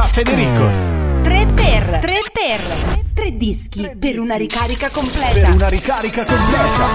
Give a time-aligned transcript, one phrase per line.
[0.00, 0.78] Caffedericos.
[1.24, 2.60] 3 per 3 per
[3.14, 5.40] 3 dischi per una ricarica completa.
[5.40, 6.86] Per una ricarica completa.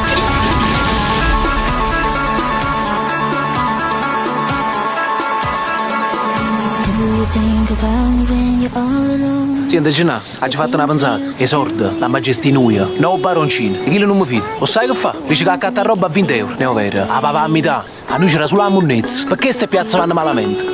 [9.67, 11.19] Senti, Gina, hai fatto una pensata.
[11.35, 13.83] Esorda, la magestinuia, no baroncino.
[13.83, 14.45] E chi non mi fido?
[14.59, 15.13] Lo sai che fa?
[15.27, 16.55] Dice che accatta roba a 20 euro.
[16.57, 17.01] Ne ho vero.
[17.01, 17.83] A papà a metà.
[18.07, 19.25] A noi c'era solo la monnezza.
[19.27, 20.72] Perché queste piazze vanno malamente?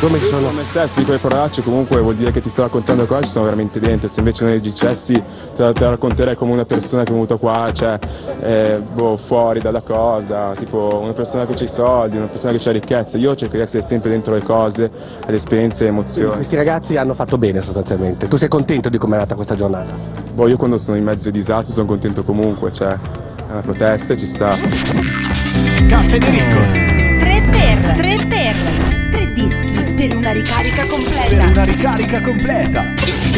[0.00, 3.24] Come ci sono me stessi quelle parolacce comunque vuol dire che ti sto raccontando cose
[3.24, 6.52] ci sono veramente dentro, se invece non le dicessi te la, te la racconterei come
[6.52, 7.98] una persona che è venuta qua, cioè
[8.40, 12.66] eh, boh, fuori dalla cosa, tipo una persona che ha i soldi, una persona che
[12.66, 14.90] ha ricchezza, io cerco di essere sempre dentro le cose,
[15.26, 16.36] le esperienze le emozioni.
[16.36, 18.26] Questi ragazzi hanno fatto bene sostanzialmente.
[18.26, 19.94] Tu sei contento di come è andata questa giornata?
[20.32, 24.14] Boh, io quando sono in mezzo ai disastri sono contento comunque, cioè è una protesta
[24.14, 24.48] e ci sta.
[25.88, 26.72] Caffedericos.
[27.18, 28.54] 3 per 3 per
[28.88, 28.99] 3 dischi
[30.00, 31.46] per una ricarica Per completa.
[31.46, 33.29] una ricarica completa.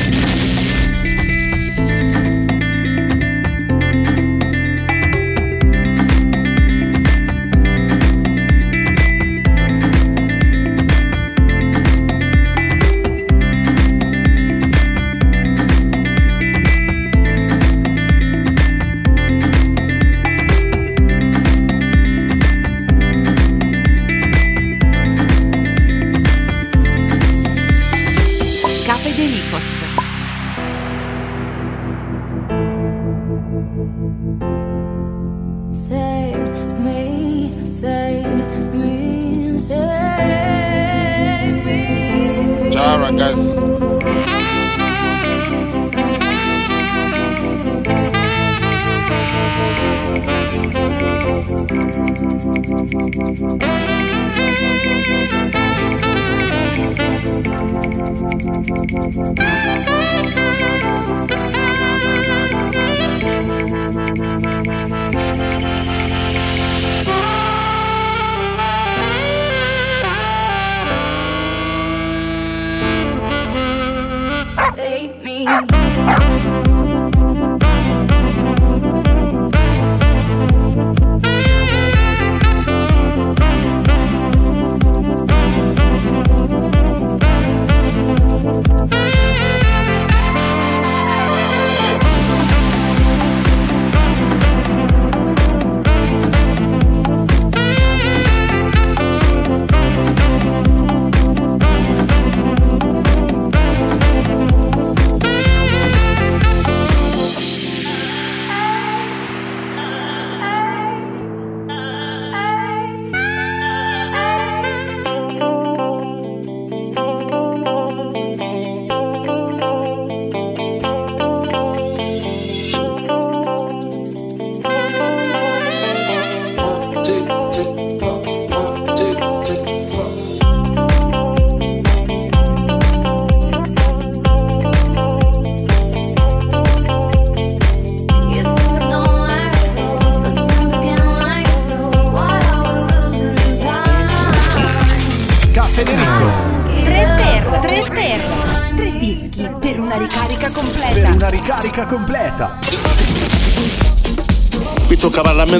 [74.76, 76.41] Save me.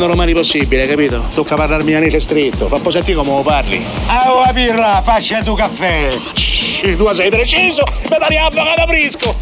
[0.03, 1.25] Meno romani possibile, capito?
[1.33, 2.69] Tocca parlare milanese stretto.
[2.69, 3.85] Fa un po' sentire come lo parli.
[4.07, 6.11] Ah, oh, pirla, faccia tu caffè.
[6.35, 9.37] Shh, tu sei preciso, me la riavvoca da brisco.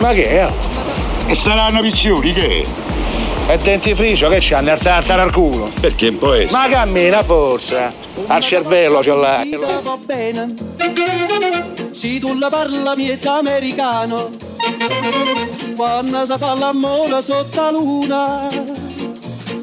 [0.00, 0.50] Ma che è?
[1.26, 2.91] E saranno piccioni, che?
[3.46, 5.70] È dentifricio che c'ha nel tartare al culo.
[5.80, 6.50] Perché può essere?
[6.52, 7.92] Ma cammina forza.
[8.26, 9.58] Al cervello ce l'hai.
[9.82, 10.54] va bene
[12.02, 14.30] se tu la parla miezza americano
[15.76, 18.48] quando si fa l'amore sotto la luna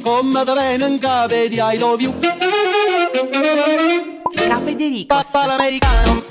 [0.01, 2.13] come te viene in capo di I love you
[4.33, 5.25] Caffè De Ricos.
[5.31, 6.23] papà l'americano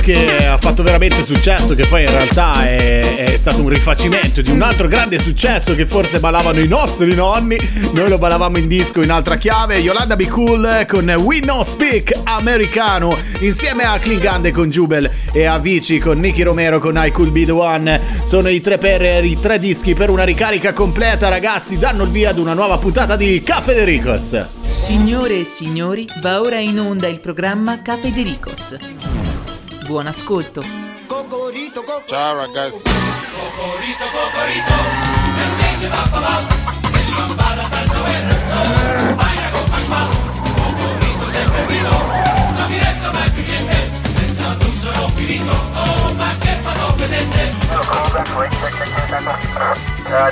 [0.00, 4.50] che ha fatto veramente successo, che poi in realtà è, è stato un rifacimento di
[4.50, 7.58] un altro grande successo che forse ballavano i nostri nonni.
[7.92, 9.78] Noi lo ballavamo in disco in altra chiave.
[9.78, 15.58] Yolanda Be Cool con We No Speak americano, insieme a Klingande con Jubel e a
[15.58, 18.00] Vici con Nicky Romero con I Could Be The One.
[18.24, 21.78] Sono i tre per i tre dischi per una ricarica completa, ragazzi.
[21.78, 24.46] Danno il via ad una nuova puntata di Caffè De Ricos.
[24.68, 28.76] Signore e signori, va ora in onda il programma Caffè De Ricos.
[29.90, 30.62] Buon ascolto.
[32.06, 32.82] Ciao ragazzi.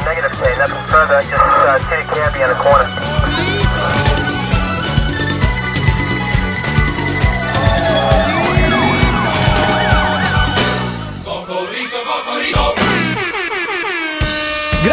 [0.04, 3.67] negative state, nothing further, just uh, Titty Candy on the corner.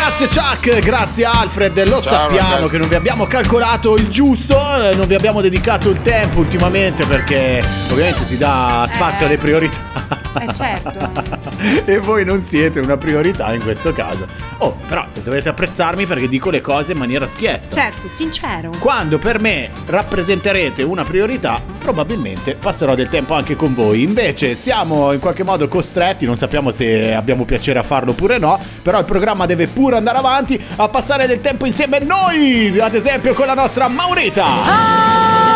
[0.08, 2.72] Grazie Chuck, grazie Alfred, lo Ciao, sappiamo ragazzi.
[2.74, 4.56] che non vi abbiamo calcolato il giusto,
[4.92, 7.62] eh, non vi abbiamo dedicato il tempo ultimamente perché
[7.92, 9.30] ovviamente si dà spazio Eh.
[9.30, 10.14] alle priorità.
[10.38, 11.10] Eh certo.
[11.86, 14.28] e voi non siete una priorità in questo caso.
[14.60, 17.74] Oh, però dovete apprezzarmi perché dico le cose in maniera schietta.
[17.74, 18.72] Certo, sincero.
[18.80, 24.04] Quando per me rappresenterete una priorità, probabilmente passerò del tempo anche con voi.
[24.04, 28.60] Invece siamo in qualche modo costretti, non sappiamo se abbiamo piacere a farlo oppure no,
[28.82, 32.94] però il programma deve pure andare avanti a passare del tempo insieme a noi, ad
[32.96, 34.46] esempio con la nostra Maurita.
[34.46, 35.56] Ah,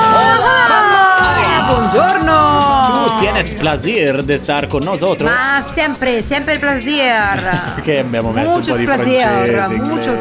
[1.68, 3.10] buongiorno.
[3.10, 5.30] Tu tienes placer de estar con nosotros.
[5.30, 7.78] Ma sempre, sempre placer.
[7.84, 10.20] Che abbiamo messo Muchos un po' di francese, muchos.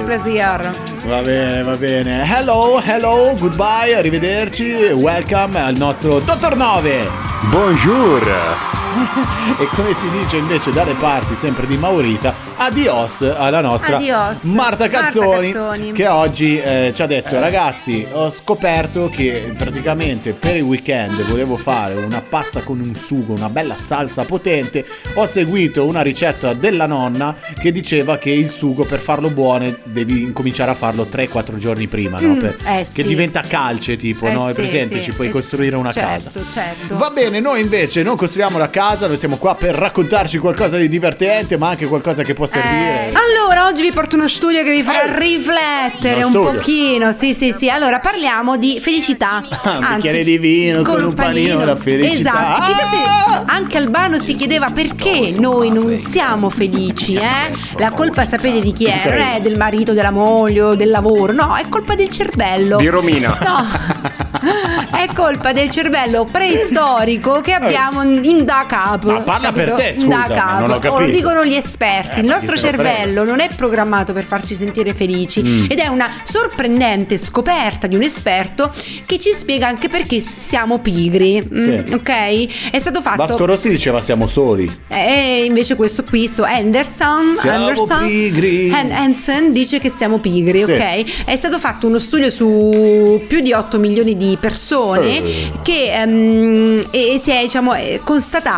[1.07, 2.23] Va bene, va bene.
[2.25, 4.93] Hello, hello, goodbye, arrivederci.
[4.93, 7.09] Welcome al nostro Dottor 9.
[7.51, 8.88] Bonjour.
[9.61, 14.43] E come si dice invece dalle parti sempre di Maurita, adios alla nostra Adios.
[14.43, 15.93] Marta Marta Cazzoni, Cazzoni.
[15.93, 21.57] che oggi eh, ci ha detto ragazzi ho scoperto che praticamente per il weekend volevo
[21.57, 26.87] fare una pasta con un sugo, una bella salsa potente, ho seguito una ricetta della
[26.87, 31.87] nonna che diceva che il sugo per farlo buono devi incominciare a farlo 3-4 giorni
[31.89, 32.35] prima, no?
[32.35, 33.09] Mm, Per- eh che sì.
[33.09, 34.49] diventa calce tipo, Eh no?
[34.49, 35.05] È sì, presente, sì.
[35.05, 36.31] ci puoi Eh, costruire una casa.
[36.31, 40.39] certo, Certo, Va bene, noi invece non costruiamo la casa, noi siamo qua per raccontarci
[40.39, 43.09] qualcosa di divertente, ma anche qualcosa che può servire.
[43.09, 46.53] Eh, allora, oggi vi porto uno studio che vi farà Eh, riflettere un studio.
[46.53, 47.13] pochino.
[47.13, 47.69] Sì, sì, sì.
[47.69, 49.43] Allora, parliamo di felicità.
[49.65, 52.31] Un bicchiere di vino con un panino, la felicità.
[52.57, 52.61] Esatto.
[52.63, 52.97] Chissà se
[53.29, 53.43] Ah!
[53.47, 57.53] anche Albano si chiedeva perché noi non siamo felici, eh?
[57.77, 59.03] La colpa sapete di chi è?
[59.09, 61.33] Non è del marito, della moglie o del lavoro.
[61.33, 62.77] No, è colpa del cervello.
[62.79, 63.39] Di Romina.
[63.43, 64.17] No.
[64.91, 69.09] È colpa del cervello preistorico che abbiamo in capo.
[69.11, 69.89] Ma parla per capito?
[69.89, 70.61] te, scusa, Da capo.
[70.61, 71.11] non ho O lo capito.
[71.11, 72.17] dicono gli esperti.
[72.19, 75.65] Eh, Il nostro cervello non è programmato per farci sentire felici Mm.
[75.69, 78.71] ed è una sorprendente scoperta di un esperto
[79.07, 81.43] che ci spiega anche perché siamo pigri.
[81.43, 81.93] mm, Sì.
[81.95, 82.71] Ok?
[82.71, 83.17] È stato fatto.
[83.27, 84.71] Vasco Rossi diceva siamo soli.
[84.89, 88.71] E invece questo qui, sto Anderson, Siamo Anderson pigri.
[88.73, 90.73] Han- Hansen dice che siamo pigri, Sì.
[90.73, 91.25] ok?
[91.25, 95.51] È stato fatto uno studio su più di 8 milioni di persone Eh.
[95.63, 98.01] che ehm, e si è diciamo, eh,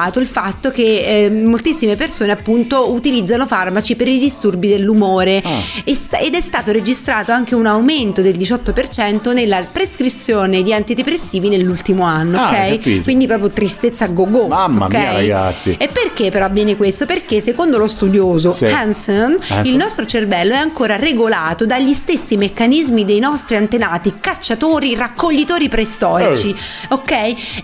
[0.01, 6.19] constatato il fatto che eh, moltissime persone appunto utilizzano farmaci per i disturbi dell'umore Ah.
[6.21, 12.39] Ed è stato registrato anche un aumento del 18% nella prescrizione di antidepressivi nell'ultimo anno,
[12.39, 13.03] Ah, ok?
[13.03, 14.47] Quindi proprio tristezza go go.
[14.49, 14.93] Mamma ok?
[14.95, 15.75] mia, ragazzi.
[15.79, 17.07] E perché però avviene questo?
[17.07, 18.67] Perché secondo lo studioso Sì.
[18.67, 19.65] Hansen, Hansen.
[19.67, 26.51] il nostro cervello è ancora regolato dagli stessi meccanismi dei nostri antenati cacciatori, raccoglitori preistorici,
[26.51, 26.57] Eh.
[26.95, 27.11] ok?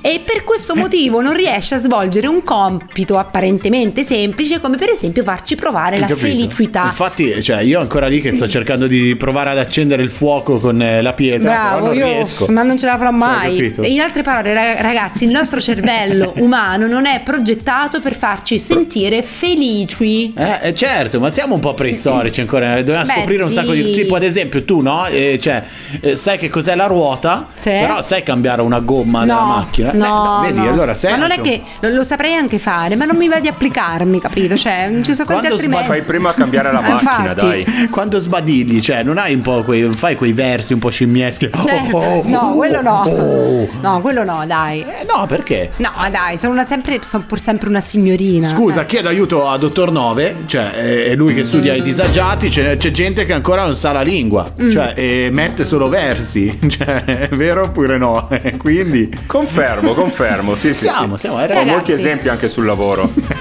[0.01, 5.23] E per questo motivo non riesce a svolgere un compito apparentemente semplice come per esempio
[5.23, 6.27] farci provare la Capito?
[6.27, 6.85] felicità.
[6.85, 10.81] Infatti, cioè, io ancora lì che sto cercando di provare ad accendere il fuoco con
[10.83, 12.47] eh, la pietra, però Bravo, non io, riesco.
[12.49, 13.75] ma non ce la farò mai.
[13.83, 19.23] In altre parole, ra- ragazzi, il nostro cervello umano non è progettato per farci sentire
[19.23, 20.33] felici.
[20.35, 23.55] Eh, eh, certo, ma siamo un po' preistorici ancora, eh, dobbiamo Beh, scoprire un sì.
[23.55, 23.93] sacco di...
[23.93, 25.07] Tipo ad esempio tu, no?
[25.07, 25.63] Eh, cioè,
[26.01, 27.71] eh, sai che cos'è la ruota, Sì.
[27.71, 29.93] però sai cambiare una gomma della macchina.
[29.93, 30.69] Eh, No, vedi, no.
[30.69, 33.41] allora sei Ma non è che lo, lo saprei anche fare, ma non mi va
[33.41, 34.57] di applicarmi, capito?
[34.57, 35.87] Cioè, ci sono Quando altri sbagli- mezzi.
[35.87, 37.89] fai prima a cambiare la Eh, macchina, infatti.
[37.91, 39.87] Quando sbadigli, cioè, non hai un po' quei.
[39.93, 41.51] fai quei versi un po' scimmieschi.
[41.63, 41.97] Certo.
[41.97, 43.03] Oh, oh, no, quello no.
[43.07, 43.69] oh.
[43.83, 44.85] No, quello no, dai.
[45.15, 45.71] no, perché?
[45.77, 48.49] No, dai, sono una sempre, sono pur sempre una signorina.
[48.49, 48.87] Scusa, Eh.
[48.87, 53.27] chiedo aiuto a Dottor Nove, cioè è lui che studia i disagiati, c'è, c'è gente
[53.27, 54.71] che ancora non sa la lingua, Mm.
[54.71, 58.29] cioè e mette solo versi, cioè è vero oppure no?
[58.57, 60.87] Quindi Confermo, confermo, sì, sì.
[60.87, 61.21] Siamo, sì.
[61.27, 61.65] siamo, Ho ragione.
[61.71, 62.06] molti Ragazzi.
[62.07, 63.13] Esempi anche sul lavoro.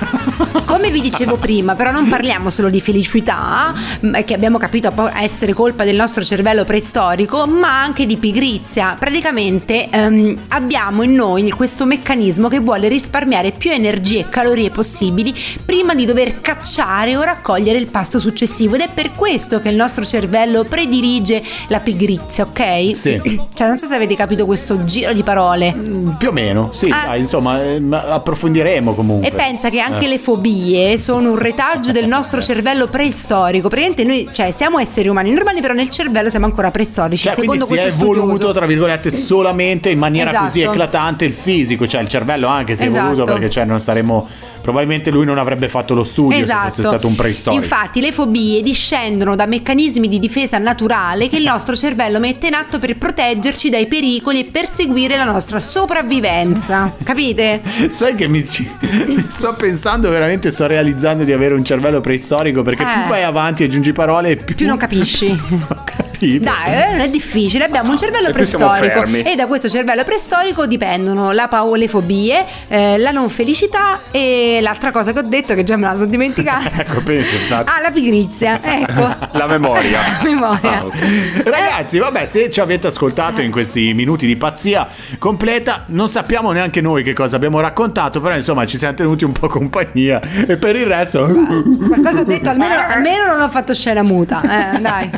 [0.75, 5.53] Come vi dicevo prima, però non parliamo solo di felicità, m- che abbiamo capito essere
[5.53, 8.93] colpa del nostro cervello preistorico, ma anche di pigrizia.
[8.99, 15.33] Praticamente ehm, abbiamo in noi questo meccanismo che vuole risparmiare più energie e calorie possibili
[15.65, 19.77] prima di dover cacciare o raccogliere il pasto successivo ed è per questo che il
[19.77, 22.93] nostro cervello predilige la pigrizia, ok?
[22.93, 23.13] Sì.
[23.55, 25.73] Cioè, non so se avete capito questo giro di parole.
[26.17, 27.05] più o meno, sì, Ah.
[27.05, 29.29] dai, insomma, eh, approfondiremo comunque.
[29.29, 30.09] E pensa che anche Eh.
[30.09, 30.63] le fobie
[30.97, 33.67] sono un retaggio del nostro cervello preistorico.
[33.67, 37.23] Praticamente noi, cioè, siamo esseri umani normali, però nel cervello siamo ancora preistorici.
[37.23, 38.51] Cioè, secondo si è studioso.
[38.51, 40.73] tra virgolette, solamente in maniera così Esatto.
[40.73, 43.31] eclatante il fisico, cioè il cervello anche si è evoluto Esatto.
[43.33, 44.27] perché cioè non saremmo,
[44.65, 47.61] probabilmente lui non avrebbe fatto lo studio se fosse stato un preistorico.
[47.63, 47.75] Esatto.
[47.75, 52.55] Infatti, le fobie discendono da meccanismi di difesa naturale che il nostro cervello mette in
[52.55, 56.95] atto per proteggerci dai pericoli e perseguire la nostra sopravvivenza.
[57.03, 57.61] Capite?
[57.91, 58.67] Sai che mi, ci-
[59.05, 62.85] mi sto pensando veramente, sto realizzando di avere un cervello preistorico perché Eh.
[62.85, 65.27] più vai avanti e aggiungi parole e più, Più non capisci.
[66.15, 66.43] capito.
[66.43, 67.65] Dai, eh, non è difficile.
[67.65, 72.45] Abbiamo un cervello E preistorico e da questo cervello preistorico dipendono la paura, le fobie,
[72.67, 76.05] eh, la non felicità e l'altra cosa che ho detto che già me la sono
[76.05, 76.63] dimenticata.
[76.85, 77.37] Ecco, penso.
[77.49, 79.15] Ah, la pigrizia, ecco.
[79.35, 79.99] La memoria.
[80.23, 80.79] Memoria.
[80.79, 81.41] Ah, ok.
[81.43, 86.81] Ragazzi, vabbè, se ci avete ascoltato in questi minuti di pazzia completa, non sappiamo neanche
[86.81, 90.75] noi che cosa abbiamo raccontato, però insomma ci siamo tenuti un po' compagnia e per
[90.75, 91.25] il resto...
[91.25, 94.75] Qualcosa ho detto, almeno, almeno non ho fatto scena muta.
[94.75, 95.09] Eh, dai.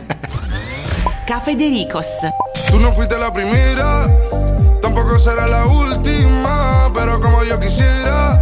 [1.27, 2.07] Cafedericos.
[2.72, 4.07] Tú no fuiste la primera,
[4.81, 8.41] tampoco será la última, pero como yo quisiera,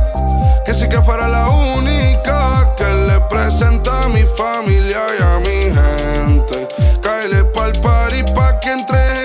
[0.64, 5.62] que sí que fuera la única que le presenta a mi familia y a mi
[5.74, 6.68] gente.
[7.02, 9.25] Cáele pa'l party pa' que entre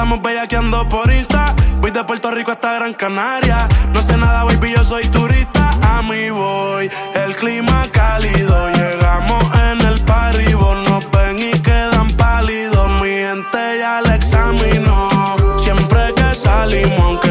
[0.00, 1.54] Empezamos bellaqueando por Insta.
[1.82, 3.68] Voy de Puerto Rico hasta Gran Canaria.
[3.92, 5.72] No sé nada, baby, yo soy turista.
[5.82, 8.70] A mí voy, el clima cálido.
[8.70, 12.88] Llegamos en el party, vos nos ven y quedan pálidos.
[13.02, 15.36] Mi gente ya la examinó.
[15.58, 17.29] Siempre que salimos, aunque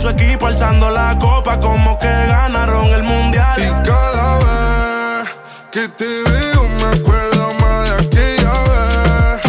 [0.00, 3.60] su equipo alzando la copa como que ganaron el mundial.
[3.60, 5.28] Y cada vez
[5.70, 9.42] que te veo me acuerdo más de aquella vez.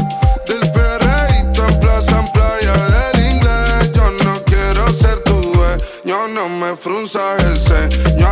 [0.48, 3.92] Del perreíto en plaza, en playa del inglés.
[3.94, 8.28] Yo no quiero ser tu dueño, no me frunzas el ceño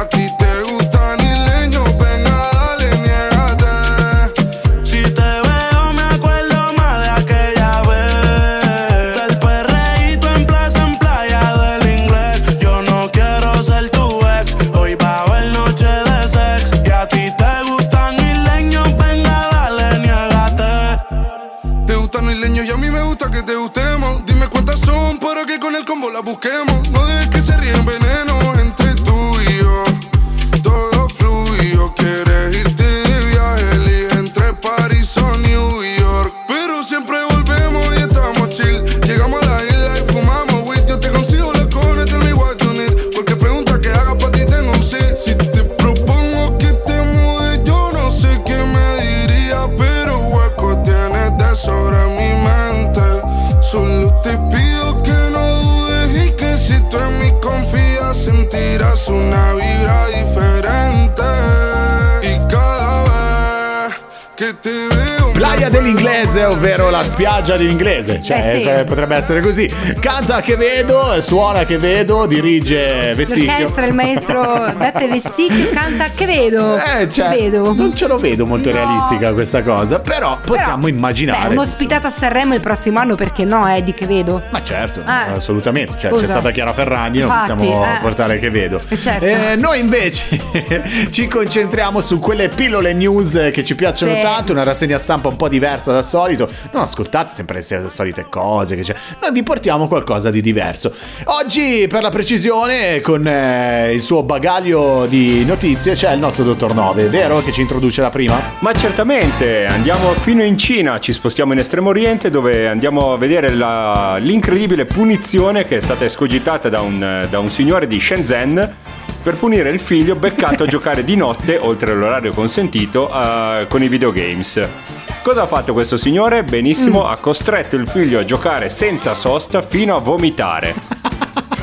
[67.00, 68.22] la spiaggia dell'inglese.
[68.22, 68.68] Cioè, Eh sì.
[68.68, 69.70] eh, potrebbe essere così.
[70.00, 73.46] Canta che vedo, suona che vedo, dirige Vessicchio.
[73.52, 76.78] L'orchestra, il maestro Beppe Vessicchio canta che vedo.
[76.78, 77.74] Eh, cioè, vedo.
[77.74, 78.76] Non ce lo vedo molto No.
[78.76, 81.50] realistica questa cosa, però possiamo Beh, immaginare.
[81.54, 84.42] un'ospitata a Sanremo il prossimo anno perché no, eh, di che vedo.
[84.52, 85.36] Ma certo, Eh.
[85.38, 85.94] assolutamente.
[85.98, 87.98] Cioè, c'è stata Chiara Ferragni, non Infatti, possiamo eh.
[88.02, 88.82] portare che vedo.
[88.90, 89.26] Eh, certo.
[89.26, 90.26] Eh, noi invece
[91.12, 94.22] ci concentriamo su quelle pillole news che ci piacciono Sì.
[94.22, 96.50] tanto, una rassegna stampa un po' diversa dal solito.
[96.72, 98.96] Non ascoltate sempre le solite cose che c'è.
[99.22, 100.92] Noi vi portiamo qualcosa di diverso.
[101.26, 106.74] Oggi, per la precisione, con eh, il suo bagaglio di notizie, c'è il nostro dottor
[106.74, 107.42] Nove, vero?
[107.42, 108.40] Che ci introduce la prima?
[108.60, 113.54] Ma certamente, andiamo fino in Cina, ci spostiamo in Estremo Oriente dove andiamo a vedere
[113.54, 118.76] la- l'incredibile punizione che è stata escogitata da un, da un signore di Shenzhen
[119.22, 123.88] per punire il figlio beccato a giocare di notte, oltre all'orario consentito, eh, con i
[123.88, 124.99] videogames.
[125.22, 126.44] Cosa ha fatto questo signore?
[126.44, 130.74] Benissimo, ha costretto il figlio a giocare senza sosta fino a vomitare.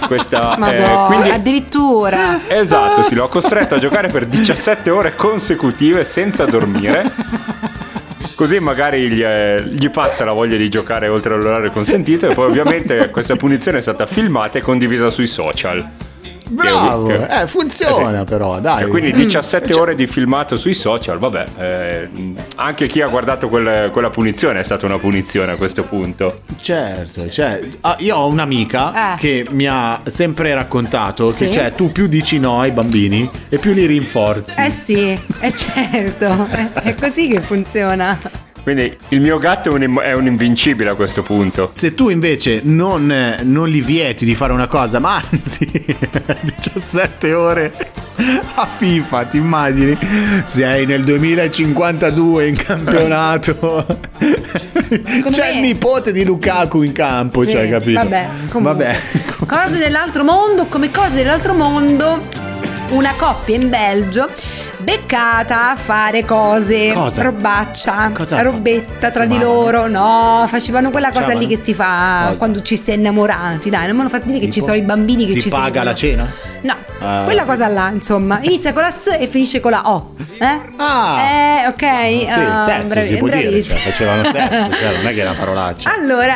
[0.07, 2.41] Questa, eh, Madonna, quindi addirittura.
[2.47, 7.11] Esatto, sì, l'ho costretto a giocare per 17 ore consecutive senza dormire.
[8.35, 12.47] Così magari gli, eh, gli passa la voglia di giocare oltre all'orario consentito e poi
[12.47, 15.89] ovviamente questa punizione è stata filmata e condivisa sui social.
[16.49, 18.85] Bravo, Che- eh, funziona Eh però, dai.
[18.85, 19.17] E quindi Mm.
[19.17, 22.09] 17 Cioè, ore di filmato sui social, vabbè, eh,
[22.57, 26.41] anche chi ha guardato quel- quella punizione è stata una punizione a questo punto.
[26.61, 29.17] Certo, cioè, ah, io ho un'amica Eh.
[29.19, 31.47] che mi ha sempre raccontato Sì?
[31.47, 34.61] che cioè, tu più dici no ai bambini e più li rinforzi.
[34.61, 38.19] Eh sì, è certo, è, è così che funziona.
[38.67, 41.71] Quindi il mio gatto è un, è un invincibile a questo punto.
[41.75, 45.65] Se tu invece non, non li vieti di fare una cosa, ma anzi
[46.65, 47.73] 17 ore
[48.57, 49.97] a FIFA, ti immagini?
[50.43, 53.87] Sei nel 2052 in campionato.
[55.31, 58.01] C'è il nipote di Lukaku in campo, Sì, cioè, capito?
[58.01, 58.85] vabbè, comunque.
[58.85, 58.99] Vabbè.
[59.47, 62.21] Cose dell'altro mondo, come cose dell'altro mondo,
[62.91, 64.29] una coppia in Belgio
[64.91, 67.23] beccata a fare cose, Cosa?
[67.23, 68.41] robaccia, Cosa?
[68.41, 72.37] robetta tra di loro, no, facevano quella cosa lì che si fa Cosa?
[72.37, 74.67] quando ci si è innamorati, dai, non me lo fate dire che ci Tipo?
[74.67, 75.85] sono i bambini che si ci paga seguono.
[75.85, 76.33] la cena?
[76.61, 77.23] No, Ah.
[77.25, 80.15] quella cosa là, insomma, inizia con la S e finisce con la O.
[80.39, 80.61] Eh?
[80.77, 81.21] Ah.
[81.21, 81.79] Eh, ok.
[81.79, 85.25] Sì, ah, sesso bravi- si può dire, cioè, facevano sesso, cioè, non è che è
[85.25, 85.93] una parolaccia.
[85.95, 86.35] Allora,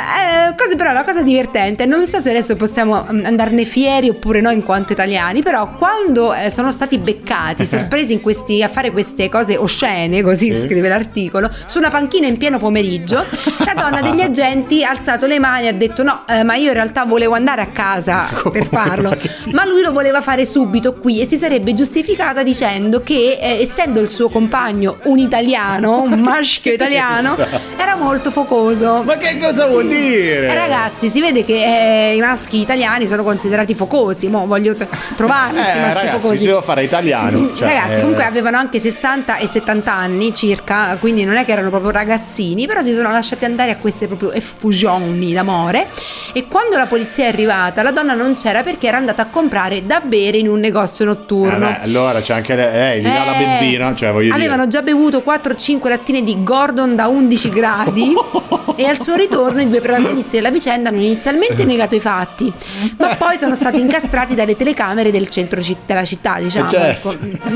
[0.50, 4.40] eh, cosa però, la cosa divertente, non so se adesso possiamo mm, andarne fieri oppure
[4.40, 8.90] no in quanto italiani, però quando eh, sono stati beccati, sorpresi in questi, a fare
[8.90, 10.62] queste cose oscene, così Sì.
[10.62, 13.24] scrive l'articolo, su una panchina in pieno pomeriggio,
[13.64, 16.68] la donna degli agenti ha alzato le mani e ha detto no, eh, ma io
[16.68, 19.16] in realtà volevo andare a casa per farlo,
[19.52, 24.00] ma lui lo voleva fare subito qui e si sarebbe giustificata dicendo che eh, essendo
[24.00, 27.36] il suo compagno un italiano, un maschio italiano,
[27.76, 29.02] era molto focoso.
[29.04, 30.48] Ma che cosa vuol dire?
[30.48, 34.26] Eh, ragazzi, si vede che eh, i maschi italiani sono considerati focosi.
[34.28, 34.74] Mo voglio
[35.14, 36.44] trovare questi Eh, maschi ragazzi, focosi.
[36.46, 37.54] devo fare italiano.
[37.54, 41.52] cioè, Ragazzi, eh, comunque avevano anche 60 e 70 anni circa, quindi non è che
[41.52, 45.86] erano proprio ragazzini, però si sono lasciati andare a queste proprio effusioni d'amore.
[46.32, 49.86] E quando la polizia è arrivata, la donna non c'era perché era andata a comprare
[49.86, 51.58] da bere in un negozio Eh, notturno.
[51.58, 55.22] beh, allora c'è anche lei, gli dà la Eh, benzina, cioè voglio Avevano già bevuto
[55.24, 58.12] 4-5 lattine di Gordon da 11 gradi
[58.76, 62.52] e al suo ritorno i due protagonisti della vicenda hanno inizialmente negato i fatti,
[62.98, 66.66] ma poi sono stati incastrati dalle telecamere del centro citt- della città, diciamo.
[66.66, 67.10] Eh, certo.
[67.10, 67.48] ecco.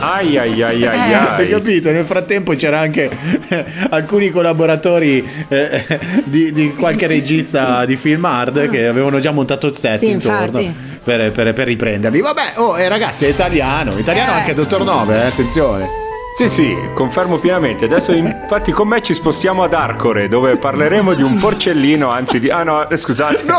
[0.00, 0.90] Ai ai ai ai dire.
[0.90, 1.44] ai.
[1.44, 1.90] Hai capito?
[1.90, 3.10] Nel frattempo c'era anche
[3.48, 5.84] eh, alcuni collaboratori eh,
[6.24, 10.60] di, di qualche regista di film hard che avevano già montato il set Sì, intorno
[10.60, 10.74] infatti.
[11.04, 12.20] Per, per- per riprenderli.
[12.20, 13.96] Vabbè, oh, eh, ragazzi, è italiano.
[13.98, 14.34] Italiano Eh.
[14.34, 16.02] anche Dottor Nove, eh, attenzione.
[16.36, 17.84] Sì, sì, confermo pienamente.
[17.84, 22.50] Adesso infatti con me ci spostiamo ad Arcore dove parleremo di un porcellino, anzi di...
[22.50, 23.44] Ah no, scusate.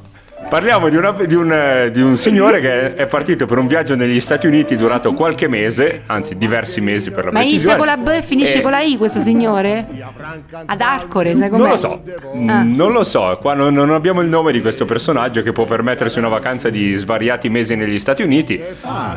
[0.50, 3.94] Parliamo di, una- di un, eh, di un signore che è partito per un viaggio
[3.94, 7.94] negli Stati Uniti durato qualche mese, anzi diversi mesi per la Ma inizia precisione.
[7.96, 9.86] con la B e finisce E- con la I questo signore?
[10.66, 11.60] Ad Arcore, sai com'è?
[11.60, 12.02] Non lo so,
[12.48, 12.62] Ah.
[12.64, 15.64] Mm, non lo so, qua non, non abbiamo il nome di questo personaggio che può
[15.66, 18.60] permettersi una vacanza di svariati mesi negli Stati Uniti.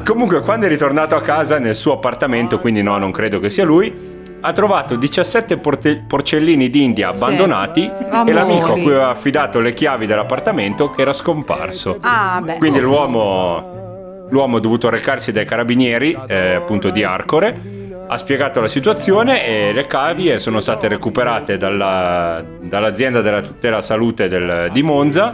[0.05, 3.65] Comunque quando è ritornato a casa nel suo appartamento, quindi no, non credo che sia
[3.65, 4.12] lui,
[4.45, 8.29] ha trovato 17 porte- porcellini d'India abbandonati Amori.
[8.29, 11.97] e l'amico a cui aveva affidato le chiavi dell'appartamento che era scomparso.
[12.01, 12.57] Ah, beh.
[12.57, 17.71] Quindi l'uomo, l'uomo ha dovuto recarsi dai carabinieri, eh, appunto di Arcore,
[18.05, 24.27] ha spiegato la situazione e le cavie sono state recuperate dalla- dall'azienda della tutela salute
[24.27, 25.33] del- di Monza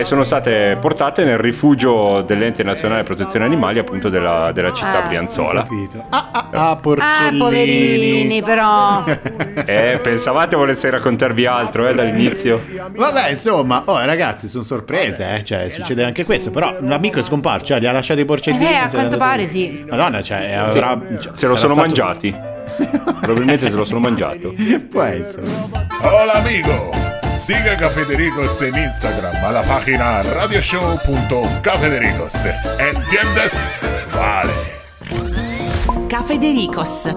[0.00, 5.06] e sono state portate nel rifugio dell'ente nazionale protezione animali appunto della, della città Ah,
[5.06, 5.66] Brianzola.
[6.08, 7.38] Ah, ah, Ah, porcellini.
[7.38, 9.04] poverini, però.
[9.70, 12.62] Eh, pensavate volesse raccontarvi altro eh, dall'inizio?
[12.96, 15.44] Vabbè, insomma, oh, ragazzi, sono sorprese, eh.
[15.44, 16.50] Cioè, succede anche questo.
[16.50, 18.64] Però l'amico è scomparso, cioè, li ha lasciati i porcellini.
[18.64, 19.84] Eh, a quanto pare sì.
[19.88, 22.34] Madonna, cioè, avrà, cioè, Se lo sono stato- mangiati.
[23.20, 24.54] Probabilmente se lo sono mangiato.
[24.88, 25.46] Può essere.
[26.02, 26.88] Hola amigo,
[27.36, 32.32] siga Cafedericos en Instagram a la página radioshow.cafedericos.
[32.78, 33.78] ¿Entiendes?
[34.12, 34.52] Vale.
[36.08, 37.08] Cafedericos.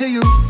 [0.00, 0.49] To you.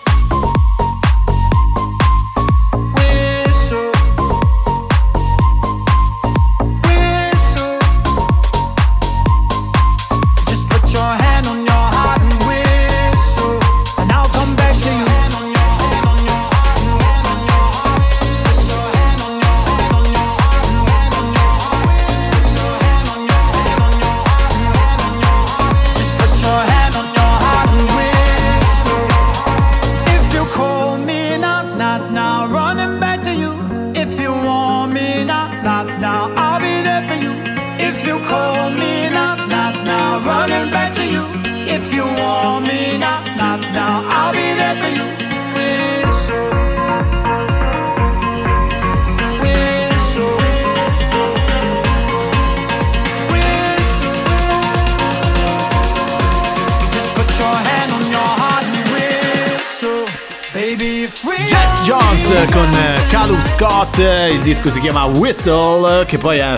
[64.41, 66.57] il disco si chiama Whistle, che poi è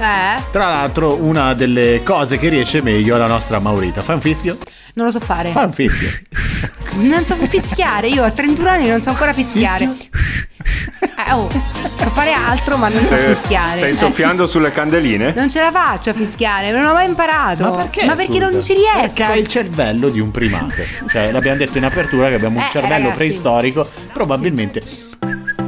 [0.00, 0.42] Eh?
[0.50, 4.00] tra l'altro una delle cose che riesce meglio alla nostra Maurita.
[4.00, 4.58] Fai un fischio?
[4.94, 5.50] Non lo so fare.
[5.52, 6.08] Fai un fischio.
[6.98, 9.84] Non so fischiare, io a 31 anni non so ancora fischiare.
[9.84, 11.48] Eh, oh,
[11.96, 13.78] So fare altro, ma non so Stai- fischiare.
[13.78, 13.96] Stai Eh.
[13.96, 15.32] soffiando sulle candeline?
[15.36, 17.62] Non ce la faccio a fischiare, non ho mai imparato.
[17.62, 18.04] Ma perché?
[18.04, 18.50] Ma perché scusa?
[18.50, 19.14] non ci riesco?
[19.14, 20.88] Perché hai il cervello di un primate.
[21.08, 23.16] Cioè, l'abbiamo detto in apertura che abbiamo un Eh, cervello ragazzi.
[23.16, 23.88] preistorico.
[24.12, 24.82] Probabilmente.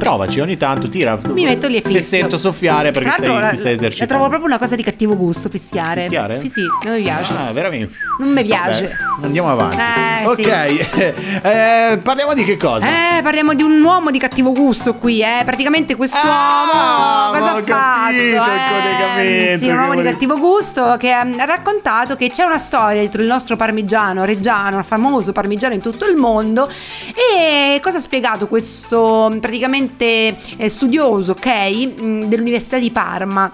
[0.01, 1.19] Provaci ogni tanto, tira.
[1.27, 2.03] Mi metto lì e Se fischio.
[2.19, 4.13] sento soffiare perché stai, la- ti stai La esercitando.
[4.13, 6.01] trovo proprio una cosa di cattivo gusto fischiare.
[6.01, 6.39] Fischiare?
[6.39, 7.33] Sì, sì, non mi piace.
[7.37, 7.93] Ah, veramente.
[8.19, 8.97] Non mi piace.
[8.97, 9.77] Vabbè, andiamo avanti.
[9.77, 11.13] Eh, ok, sì.
[11.43, 12.85] eh, parliamo di che cosa?
[13.17, 15.43] Eh, parliamo di un uomo di cattivo gusto qui, eh.
[15.45, 17.63] Praticamente quest'uomo Ah, cosa ho fatto?
[17.63, 18.41] capito
[19.19, 23.21] Eh, Sì, un uomo di cattivo gusto che ha raccontato che c'è una storia dietro
[23.21, 26.67] il nostro parmigiano reggiano, famoso parmigiano in tutto il mondo.
[27.13, 33.51] E cosa ha spiegato questo praticamente eh, studioso, ok, mh, dell'Università di Parma?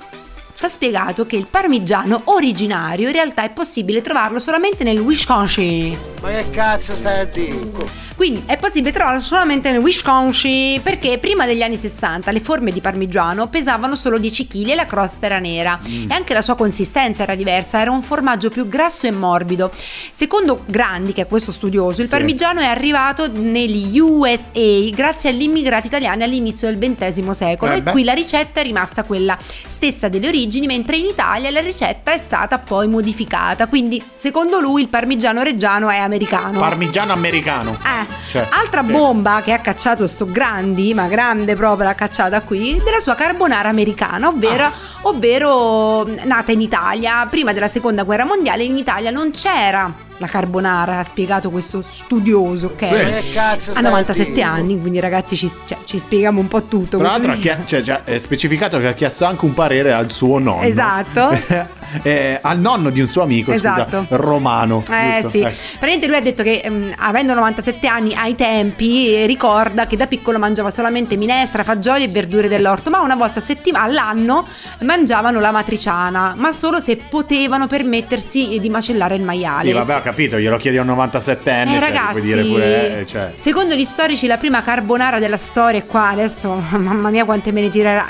[0.54, 5.96] Ci ha spiegato che il parmigiano originario in realtà è possibile trovarlo solamente nel Wisconsin.
[6.22, 7.70] Ma che cazzo stai a dire?
[8.18, 12.82] Quindi è possibile trovarlo solamente nel Wisconsin perché prima degli anni 60 le forme di
[12.82, 16.10] parmigiano pesavano solo 10 kg e la crosta era nera Mm.
[16.10, 19.72] e anche la sua consistenza era diversa, era un formaggio più grasso e morbido.
[20.12, 22.14] Secondo Grandi, che è questo studioso, il Sì.
[22.16, 27.84] parmigiano è arrivato negli USA grazie agli immigrati italiani all'inizio del XX secolo Eh e
[27.84, 32.18] qui la ricetta è rimasta quella stessa delle origini, mentre in Italia la ricetta è
[32.18, 33.68] stata poi modificata.
[33.68, 36.60] Quindi, secondo lui, il parmigiano reggiano è americano.
[36.60, 37.78] Parmigiano americano.
[37.84, 38.92] Eh, Cioè, Altra sì.
[38.92, 43.70] bomba che ha cacciato sto Grandi, ma grande proprio l'ha cacciata qui, della sua carbonara
[43.70, 44.72] americana, ovvero, Ah.
[45.04, 47.26] ovvero nata in Italia.
[47.30, 52.68] Prima della seconda guerra mondiale in Italia non c'era la carbonara, ha spiegato questo studioso,
[52.74, 52.86] ok?
[52.88, 52.96] Sì.
[52.96, 54.54] Che cazzo Ha stai 97 dicendo?
[54.54, 56.98] anni, quindi ragazzi ci, cioè, ci spieghiamo un po' tutto.
[56.98, 60.10] Tra l'altro ha chia- cioè, già è specificato che ha chiesto anche un parere al
[60.12, 60.62] suo nonno.
[60.64, 61.76] Esatto.
[62.04, 64.06] Eh, al nonno di un suo amico, Esatto.
[64.10, 64.84] scusa, romano.
[64.92, 65.30] Eh giusto?
[65.30, 65.44] sì, Eh.
[65.80, 70.06] praticamente lui ha detto che ehm, avendo 97 anni ai tempi eh, ricorda che da
[70.06, 74.46] piccolo mangiava solamente minestra, fagioli e verdure dell'orto, ma una volta a settimana all'anno
[74.82, 79.68] mangiavano la matriciana, ma solo se potevano permettersi di macellare il maiale.
[79.70, 83.32] Sì, vabbè, capito, glielo chiedi a un 97enne, Eh, cioè, ragazzi, dire pure, eh, cioè.
[83.36, 87.60] secondo gli storici la prima carbonara della storia è qua, adesso mamma mia quante me
[87.62, 88.06] ne tirerà.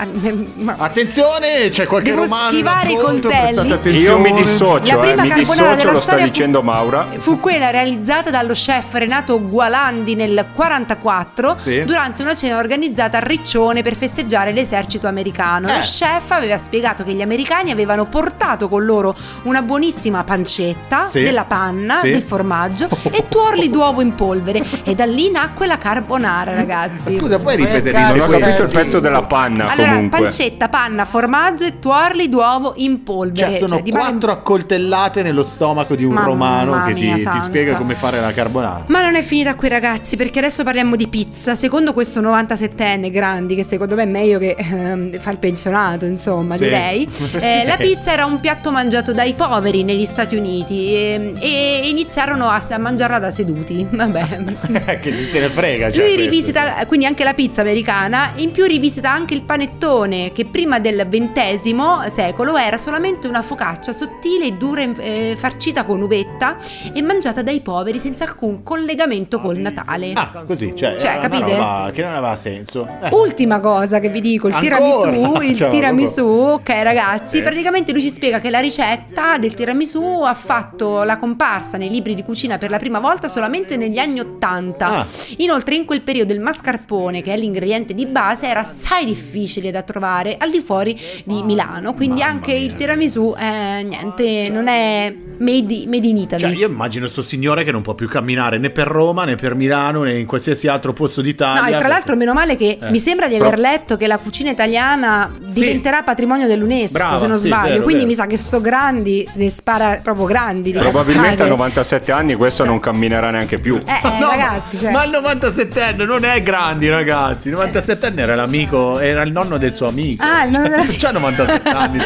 [0.78, 3.68] Attenzione, c'è qualche Devo romano schivare i coltelli.
[3.68, 4.32] Io attenzione.
[4.32, 7.08] mi dissocio, La eh, prima mi carbonara dissocio, lo sta dicendo Maura.
[7.18, 11.84] Fu quella realizzata dallo chef Renato Gualandi nel 44 Sì.
[11.86, 15.68] durante una cena organizzata a Riccione per festeggiare l'esercito americano.
[15.70, 15.74] Eh.
[15.76, 21.22] Lo chef aveva spiegato che gli americani avevano portato con loro una buonissima pancetta, Sì.
[21.24, 22.12] della panna, Sì.
[22.12, 27.12] del formaggio e tuorli d'uovo in polvere e da lì nacque la carbonara, ragazzi.
[27.12, 30.20] Scusa, puoi ripetere Non ho capito il pezzo della panna Allora, comunque.
[30.20, 33.52] pancetta, panna, formaggio e tuorli d'uovo in polvere.
[33.52, 37.42] Cioè, sono di pane- quattro accoltellate nello stomaco di un Mamma romano che ti, ti
[37.42, 38.86] spiega come fare la carbonara.
[38.88, 41.56] Ma non è finita qui ragazzi, perché adesso parliamo di pizza.
[41.56, 46.56] Secondo questo 97enne Grandi, che secondo me è meglio che ehm, fa il pensionato, insomma,
[46.56, 46.64] Sì.
[46.64, 47.08] direi.
[47.40, 52.48] eh, la pizza era un piatto mangiato dai poveri negli Stati Uniti e, e iniziarono
[52.50, 53.86] a, a mangiarla da seduti.
[53.90, 54.98] Vabbè.
[55.02, 55.92] che se ne frega.
[55.92, 56.30] Cioè, Lui questo.
[56.32, 61.08] rivisita quindi anche la pizza americana, in più rivisita anche il panettone che prima del
[61.10, 66.56] XX secolo era solamente una focaccia sottile e dura eh, farcita con uvetta
[66.94, 70.12] e mangiata dai poveri senza alcun collegamento col Natale.
[70.14, 71.52] Ah, così, cioè, Cioè, era una capite?
[71.58, 72.88] roba che non aveva senso.
[73.02, 73.10] Eh.
[73.12, 74.78] Ultima cosa che vi dico, il Ancora?
[74.78, 77.42] tiramisù, il Cioè, tiramisù, ok ragazzi, Sì.
[77.44, 82.16] praticamente lui ci spiega che la ricetta del tiramisù ha fatto la comparsa nei libri
[82.16, 84.86] di cucina per la prima volta solamente negli anni 80.
[84.88, 85.06] Ah.
[85.38, 89.82] Inoltre in quel periodo il mascarpone, che è l'ingrediente di base, era assai difficile da
[89.82, 95.84] trovare al di fuori di Milano, quindi anche il tiramisù, eh, niente, non è made,
[95.88, 96.42] made in Italy.
[96.42, 99.56] Cioè, io immagino sto signore che non può più camminare né per Roma né per
[99.56, 101.62] Milano né in qualsiasi altro posto d'Italia.
[101.64, 102.90] No, e tra l'altro meno male che Eh.
[102.92, 107.38] mi sembra di aver letto che la cucina italiana diventerà patrimonio dell'UNESCO, Brava, se non
[107.38, 107.70] sì, sbaglio.
[107.70, 108.08] vero, Quindi vero.
[108.08, 111.50] mi sa che sto grandi ne spara proprio grandi di Probabilmente cazzate.
[111.58, 113.78] 97 anni questo non camminerà neanche più.
[113.86, 114.92] Eh, eh, ragazzi, cioè.
[114.92, 117.50] Ma il 97enne non è grandi, ragazzi.
[117.50, 120.24] Il 97enne era l'amico, era il nonno del suo amico.
[120.24, 122.00] Ah, il nonno del- c'ha 97 anni.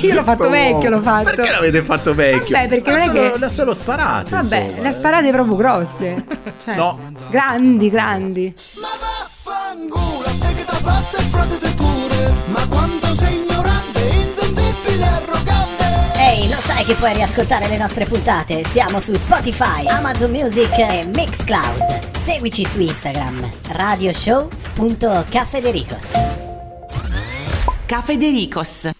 [0.00, 1.24] Io l'ho fatto vecchio, l'ho fatto.
[1.34, 2.56] Perché l'avete fatto vecchio?
[2.56, 4.36] Vabbè, perché non è L'ha che- solo- L'ha solo sparato.
[4.36, 4.92] Vabbè, insomma, le eh.
[4.92, 6.24] sparate proprio grosse.
[6.62, 6.98] Cioè, No.
[7.30, 8.54] grandi, grandi.
[8.80, 8.88] Ma
[16.84, 18.62] sai che puoi riascoltare le nostre puntate?
[18.70, 22.10] Siamo su Spotify, Amazon Music e Mixcloud.
[22.22, 26.08] Seguici su Instagram, radioshow.cafedericos.
[27.86, 28.90] Cafedericos.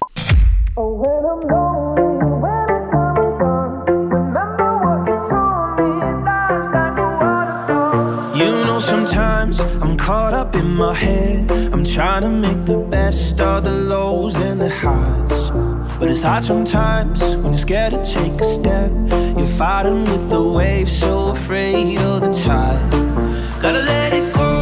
[8.76, 11.48] Sometimes I'm caught up in my head.
[11.72, 15.73] I'm trying to make the best of the lows and the highs.
[16.04, 18.92] But it's hard sometimes when you're scared to take a step.
[19.38, 22.90] You're fighting with the waves, so afraid of the tide.
[23.58, 24.53] Gotta let it go.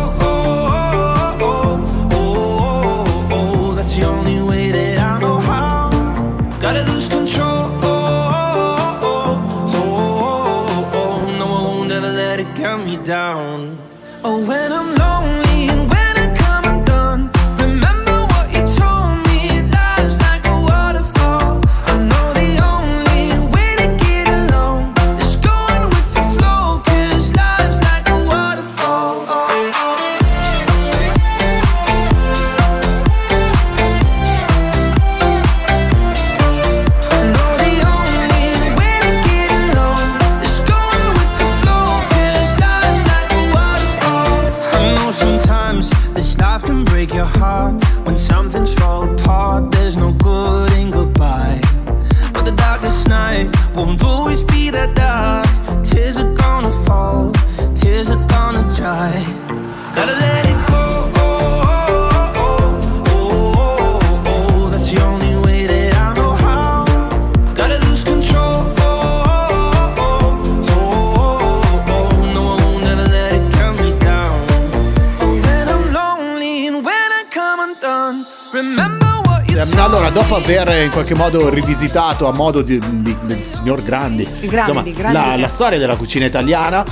[81.12, 85.12] Qualche modo rivisitato a modo di- di- del signor Grandi, Grandi, grandi.
[85.12, 86.85] La, la storia della cucina italiana,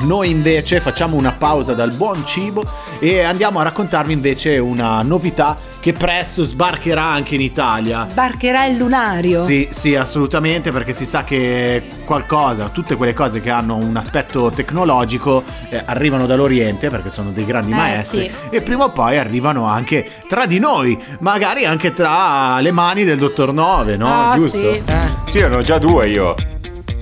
[0.00, 2.64] noi invece facciamo una pausa dal buon cibo
[2.98, 8.04] e andiamo a raccontarvi invece una novità che presto sbarcherà anche in Italia.
[8.04, 9.42] Sbarcherà il lunario.
[9.44, 14.48] Sì, sì, assolutamente, perché si sa che qualcosa, tutte quelle cose che hanno un aspetto
[14.48, 18.56] tecnologico eh, arrivano dall'Oriente perché sono dei grandi Eh, maestri sì.
[18.56, 23.18] e prima o poi arrivano anche tra di noi, magari anche tra le mani del
[23.18, 24.30] dottor Nove, no?
[24.30, 24.56] Ah, Giusto?
[24.56, 24.82] sì.
[24.86, 25.30] Eh.
[25.30, 26.34] Sì, erano già due io.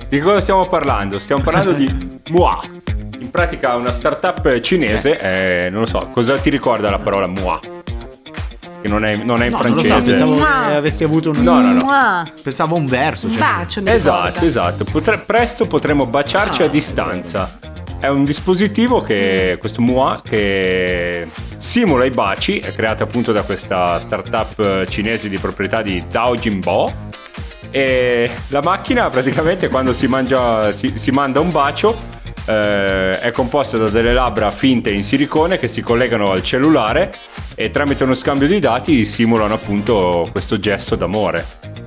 [0.09, 1.19] Di cosa stiamo parlando?
[1.19, 2.59] Stiamo parlando di Mua.
[3.19, 7.57] In pratica una startup cinese, eh, non lo so, cosa ti ricorda la parola Mua?
[8.83, 9.93] Che non è, non è in No, non lo francese.
[9.93, 10.65] so, pensavo Mua.
[10.67, 11.83] che avessi avuto un No, no, no.
[11.85, 12.25] Mua.
[12.43, 13.39] Pensavo un verso, cioè.
[13.39, 14.45] bacio, mi Esatto, ricorda.
[14.45, 14.83] esatto.
[14.83, 16.65] Potre- presto potremo baciarci Ah.
[16.65, 17.57] a distanza.
[17.97, 23.97] È un dispositivo che, questo MUA, che simula i baci, è creato appunto da questa
[23.99, 26.91] startup cinese di proprietà di Zhao Jinbo.
[27.71, 31.97] E la macchina praticamente quando si, mangia, si, si manda un bacio
[32.45, 37.13] eh, è composta da delle labbra finte in silicone che si collegano al cellulare
[37.55, 41.45] e tramite uno scambio di dati simulano appunto questo gesto d'amore.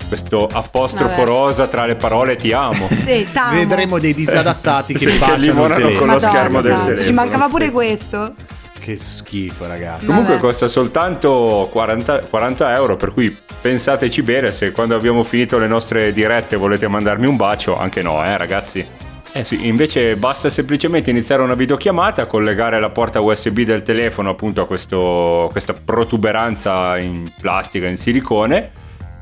[0.08, 1.24] Questo apostrofo Vabbè.
[1.24, 2.88] rosa tra le parole ti amo.
[3.04, 3.56] Sì, t'amo.
[3.58, 5.98] Vedremo dei disadatati che Sì, che baciano il limonano telefono.
[5.98, 6.84] con lo schermo del esatto.
[6.86, 7.06] telefono.
[7.06, 8.34] Ci mancava pure questo.
[8.78, 10.04] Che schifo, ragazzi.
[10.06, 10.46] Comunque Vabbè.
[10.46, 16.12] costa soltanto 40, 40 euro, per cui pensateci bene se quando abbiamo finito le nostre
[16.12, 18.86] dirette volete mandarmi un bacio, anche no, eh ragazzi.
[19.36, 24.62] Eh sì, invece basta semplicemente iniziare una videochiamata, collegare la porta USB del telefono appunto
[24.62, 28.70] a questo- questa protuberanza in plastica, in silicone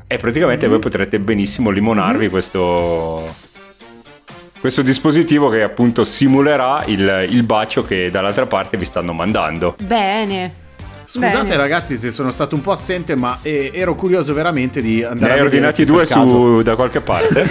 [0.07, 3.35] e praticamente voi potrete benissimo limonarvi questo,
[4.61, 9.75] questo dispositivo che appunto simulerà il, il bacio che dall'altra parte vi stanno mandando.
[9.81, 10.64] Bene.
[11.15, 11.55] Scusate Bene.
[11.55, 15.33] ragazzi se sono stato un po' assente, ma eh, ero curioso veramente di Ne andare
[15.33, 17.47] hai a vedere ordinati se per due su, da qualche parte?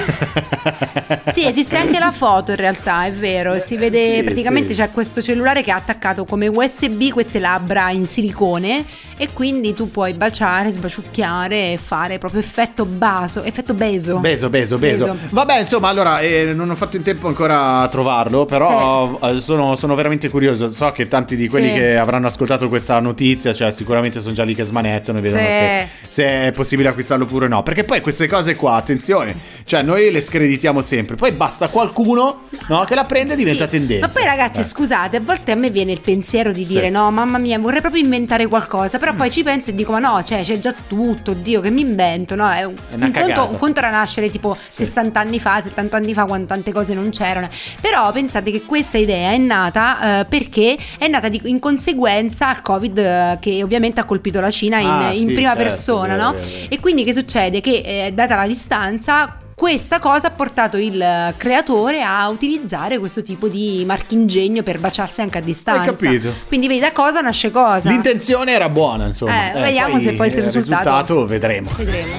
[1.32, 3.58] Sì, esiste anche la foto in realtà, è vero.
[3.58, 4.80] Si vede sì, praticamente sì.
[4.80, 8.84] c'è questo cellulare che ha attaccato come USB queste labbra in silicone
[9.16, 14.18] e quindi tu puoi baciare, sbaciucchiare e fare proprio effetto baso, effetto beso.
[14.18, 15.06] Beso, beso, beso.
[15.12, 15.18] Beso.
[15.30, 19.76] Vabbè, insomma, allora eh, non ho fatto in tempo ancora a trovarlo, però eh, sono,
[19.76, 20.68] sono veramente curioso.
[20.70, 21.74] So che tanti di quelli Sì.
[21.74, 25.48] che avranno ascoltato questa notizia, cioè sicuramente sono già lì che smanettano e vedono Sì.
[25.48, 27.62] se, se è possibile acquistarlo oppure no.
[27.62, 32.84] Perché poi queste cose qua, attenzione, cioè noi le screditiamo sempre, poi basta qualcuno no,
[32.84, 33.70] che la prende e diventa Sì.
[33.70, 34.06] tendenza.
[34.06, 34.64] Ma poi ragazzi, Eh.
[34.64, 36.90] scusate, a volte a me viene il pensiero di dire Sì.
[36.90, 40.22] no, mamma mia, vorrei proprio inventare qualcosa, però poi ci penso e dico ma no,
[40.22, 42.50] cioè c'è già tutto, Dio, che mi invento, no?
[42.50, 46.12] È un, È un conto, un conto era nascere tipo 60 anni fa, 70 anni
[46.14, 47.48] fa, quando tante cose non c'erano.
[47.80, 52.62] Però pensate che questa idea è nata eh, perché è nata di- in conseguenza al
[52.62, 56.14] Covid eh, che ovviamente ha colpito la Cina in, Ah, in sì, prima certo, persona,
[56.16, 56.32] vero, no?
[56.32, 56.66] vero, vero.
[56.70, 57.60] E quindi che succede?
[57.60, 63.22] Che eh, data la distanza questa cosa ha portato il eh, creatore a utilizzare questo
[63.22, 65.82] tipo di marchingegno per baciarsi anche a distanza.
[65.90, 66.32] Hai capito.
[66.48, 67.90] Quindi vedi da cosa nasce cosa.
[67.90, 69.52] L'intenzione era buona, insomma.
[69.52, 71.70] Eh, vediamo se poi il risultato- vedremo.
[71.76, 72.12] Vedremo.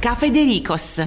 [0.00, 1.04] Caffè De Ricos.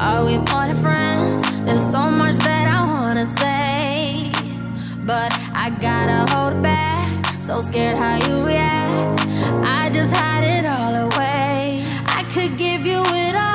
[0.00, 1.42] Are we more than friends?
[1.66, 4.30] There's so much that I wanna say,
[5.04, 7.40] but I gotta hold back.
[7.40, 9.26] So scared how you react.
[9.64, 11.82] I just hide it all away.
[12.06, 13.47] I could give you it all.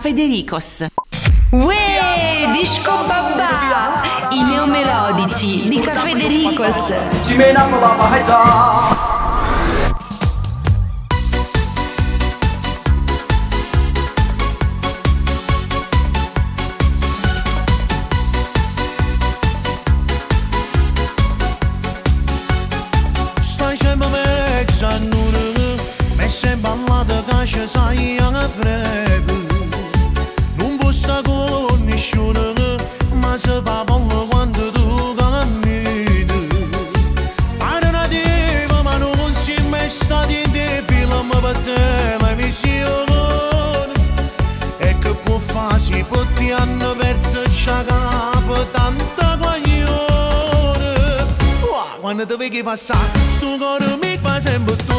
[0.00, 0.86] Federicos.
[1.50, 6.92] Uè, disco babà, i neomelodici di Caffè Dericos.
[52.70, 53.10] passar.
[53.36, 54.89] Se um goro me fazendo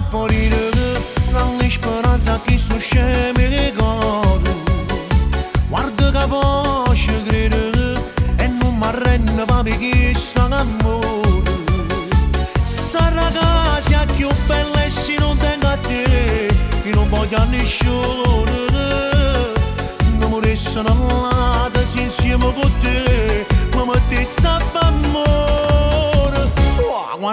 [0.00, 0.70] separire
[1.30, 4.40] non mi speranza che su scemi di coro
[5.68, 8.00] guarda che voce gridere
[8.36, 11.52] e non mi arrendo papi che sta amore
[12.62, 16.48] sarà casa più bella e se non tengo a te
[16.82, 18.44] fino a poi nessuno
[20.18, 25.29] non mi restano all'altra se insieme con te ma mi stessa famore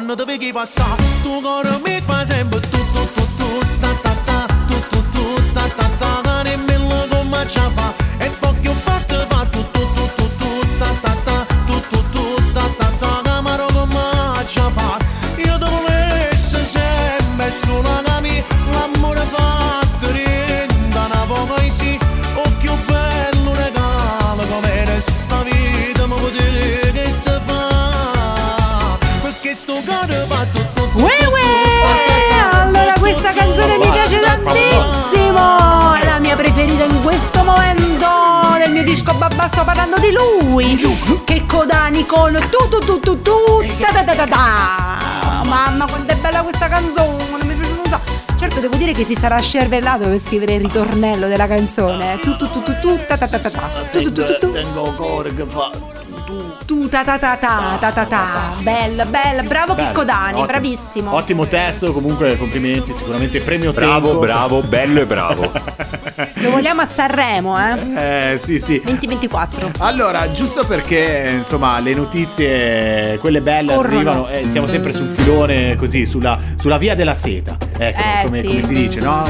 [0.07, 4.45] quando dovevi passare Sto cuore mi fa sempre tu tu tu tu ta ta ta
[4.65, 7.93] Tu tu tu ta ta ta Nemmeno come ci fa
[39.17, 41.23] ba, ba, sto parlando di lui!
[41.23, 43.33] Che Codani con tu tu tu tu tu
[43.79, 44.97] da da da da da!
[44.97, 47.43] Ah, Mamma quanto è bella questa canzone!
[47.43, 48.11] Mi piace un sacco!
[48.37, 52.13] Certo devo dire che si sarà scervellato per scrivere il ritornello della canzone.
[52.13, 52.17] Ah.
[52.17, 54.51] Tu tu tu tu tu ta ta ta ta ta tu tu tu tu tu
[54.51, 55.71] Tengo cuore che fa
[56.65, 60.45] tu ta ta ta ta ta ta ta bello bello bravo bello, Chicco Dani ottimo,
[60.45, 64.19] bravissimo ottimo testo comunque complimenti sicuramente premio bravo tempo.
[64.19, 65.51] bravo bello e bravo
[66.41, 68.33] Lo vogliamo a Sanremo, eh?
[68.33, 68.79] Eh, sì, sì.
[68.83, 69.71] 2024.
[69.79, 73.95] Allora, giusto perché insomma le notizie, quelle belle Corrono.
[73.95, 78.41] arrivano, eh, siamo sempre sul filone così, sulla, sulla via della seta, ecco, Eh, come,
[78.41, 78.47] sì.
[78.47, 79.25] come si dice, no?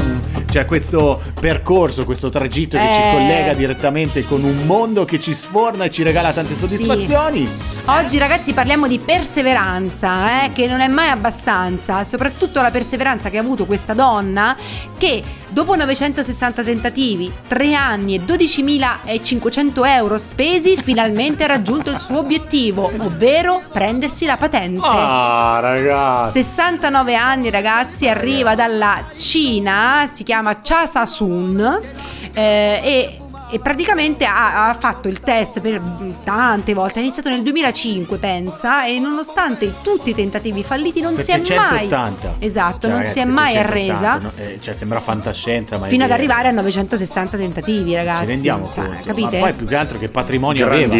[0.48, 3.12] C'è questo percorso, questo tragitto che ci Eh.
[3.12, 7.48] collega direttamente con un mondo che ci sforna e ci regala tante soddisfazioni.
[7.86, 13.38] Oggi ragazzi parliamo di perseveranza, eh, che non è mai abbastanza, soprattutto la perseveranza che
[13.38, 14.54] ha avuto questa donna
[14.96, 22.18] che dopo 960 tentativi, 3 anni e 12.500 euro spesi, finalmente ha raggiunto il suo
[22.18, 24.80] obiettivo, ovvero prendersi la patente.
[24.84, 26.42] Ah, ragazzi.
[26.42, 31.80] 69 anni ragazzi, arriva dalla Cina, si chiama Cha Sa-sun
[32.32, 33.18] eh, e,
[33.50, 35.80] e praticamente ha, ha fatto il test per
[36.24, 41.30] tante volte, ha iniziato nel 2005 pensa e nonostante tutti i tentativi falliti non si
[41.30, 42.34] è mai 780.
[42.38, 44.32] Esatto, Cioè, non ragazzi, si è mai 780, arresa no?
[44.36, 48.20] Eh, cioè, sembra fantascienza, ma è fino ad arrivare a 960 tentativi ragazzi.
[48.22, 49.02] Ci rendiamo Cioè, conto.
[49.04, 49.38] capite?
[49.38, 50.94] Ma poi più che altro che patrimonio aveva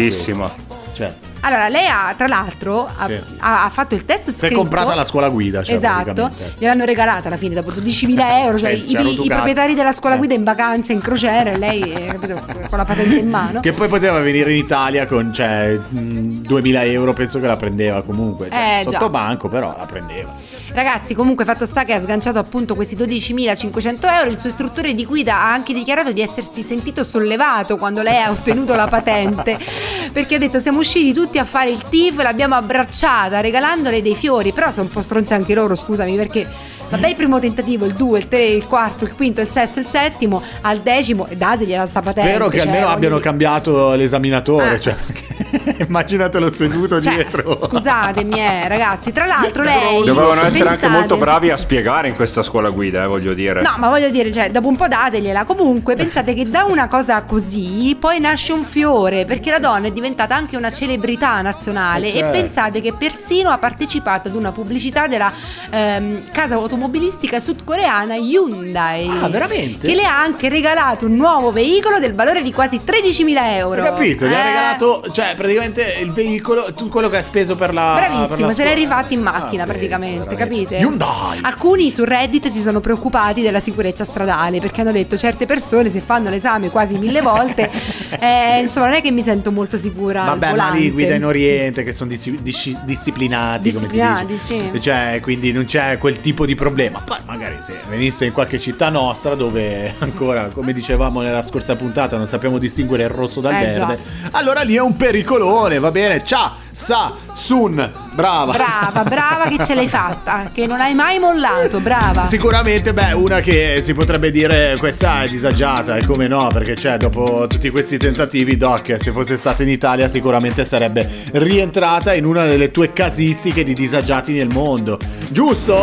[0.93, 3.17] Cioè, Allora, lei ha, tra l'altro, ha, Sì.
[3.39, 4.55] ha- fatto il test si è scritto.
[4.57, 8.57] comprata la scuola guida, cioè, esatto, gliel'hanno regalata alla fine dopo 12.000 euro.
[8.57, 11.81] Cioè, Cioè, i, i- i proprietari della scuola guida in vacanza in crociera e lei,
[11.93, 13.59] eh, capito, con la patente in mano.
[13.61, 18.01] Che poi poteva venire in Italia con cioè, mh, 2000 euro, penso che la prendeva
[18.03, 18.49] comunque.
[18.49, 18.91] Cioè, Eh, già.
[18.91, 20.35] sotto banco, però la prendeva.
[20.73, 24.29] Ragazzi, comunque, fatto sta che ha sganciato appunto questi 12.500 euro.
[24.29, 28.29] Il suo istruttore di guida ha anche dichiarato di essersi sentito sollevato quando lei ha
[28.29, 29.57] ottenuto la patente.
[30.13, 34.53] Perché ha detto: Siamo usciti tutti a fare il TIF, l'abbiamo abbracciata regalandole dei fiori.
[34.53, 36.77] Però sono un po' stronzi anche loro, scusami, perché.
[36.89, 39.85] Vabbè, il primo tentativo, il 2, il 3, il quarto, il quinto, il sesto, il
[39.91, 42.29] settimo, al decimo, e dategliela sta patente.
[42.29, 44.69] Spero che cioè, almeno voglio abbiano cambiato l'esaminatore.
[44.71, 44.79] Ah.
[44.79, 45.38] Cioè, perché
[45.87, 47.59] immaginatelo seduto Cioè, dietro.
[47.61, 49.11] Scusatemi, eh, ragazzi.
[49.11, 50.03] Tra l'altro, lei.
[50.03, 53.61] Dovevano essere anche pensate- molto bravi a spiegare in questa scuola guida, eh, voglio dire.
[53.61, 55.45] No, ma voglio dire, cioè, dopo un po' dategliela.
[55.45, 59.91] Comunque, pensate che da una cosa così poi nasce un fiore, perché la donna è
[59.91, 62.11] diventata anche una celebrità nazionale.
[62.11, 62.27] Certo.
[62.37, 65.31] E pensate che persino ha partecipato ad una pubblicità della
[65.69, 69.07] ehm, casa automobilistica sudcoreana Hyundai.
[69.21, 69.87] Ah, veramente?
[69.87, 73.81] Che le ha anche regalato un nuovo veicolo del valore di quasi 13.000 euro.
[73.81, 74.25] Hai capito?
[74.25, 77.97] Gli ha Eh, regalato, cioè, praticamente il veicolo, tutto quello che ha speso per la.
[77.99, 80.77] per Bravissimo, la se l'hai rifatto in macchina Ah, praticamente, capite?
[80.77, 81.39] Hyundai.
[81.41, 86.01] Alcuni su Reddit si sono preoccupati della sicurezza stradale perché hanno detto certe persone se
[86.01, 87.69] fanno l'esame quasi mille volte,
[88.19, 90.23] eh, insomma non è che mi sento molto sicura.
[90.25, 94.69] Vabbè, ma lì guida in Oriente che sono disci- disci- disciplinati, Disciplinati, come si dice.
[94.73, 94.81] sì.
[94.81, 97.01] Cioè, quindi non c'è quel tipo di problema.
[97.03, 102.17] Poi magari se venisse in qualche città nostra dove ancora, come dicevamo nella scorsa puntata,
[102.17, 103.85] non sappiamo distinguere il rosso dal Eh, già.
[103.85, 104.95] verde, allora lì è un
[105.29, 106.23] pericolone, va bene?
[106.23, 108.51] Ciao, sa, sun, brava.
[108.51, 112.25] Brava, brava che ce l'hai fatta, che non hai mai mollato, brava.
[112.25, 116.97] Sicuramente, beh, una che si potrebbe dire questa è disagiata, e come no, perché cioè,
[116.97, 122.45] dopo tutti questi tentativi, Doc, se fosse stata in Italia sicuramente sarebbe rientrata in una
[122.45, 124.97] delle tue casistiche di disagiati nel mondo.
[125.29, 125.77] Giusto?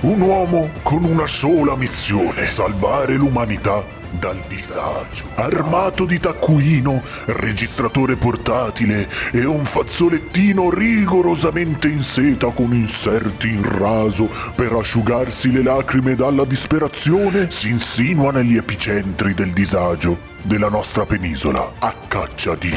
[0.00, 5.24] Un uomo con una sola missione, salvare l'umanità dal disagio.
[5.34, 14.28] Armato di taccuino, registratore portatile e un fazzolettino rigorosamente in seta con inserti in raso
[14.54, 21.72] per asciugarsi le lacrime dalla disperazione, si insinua negli epicentri del disagio della nostra penisola
[21.78, 22.72] a caccia di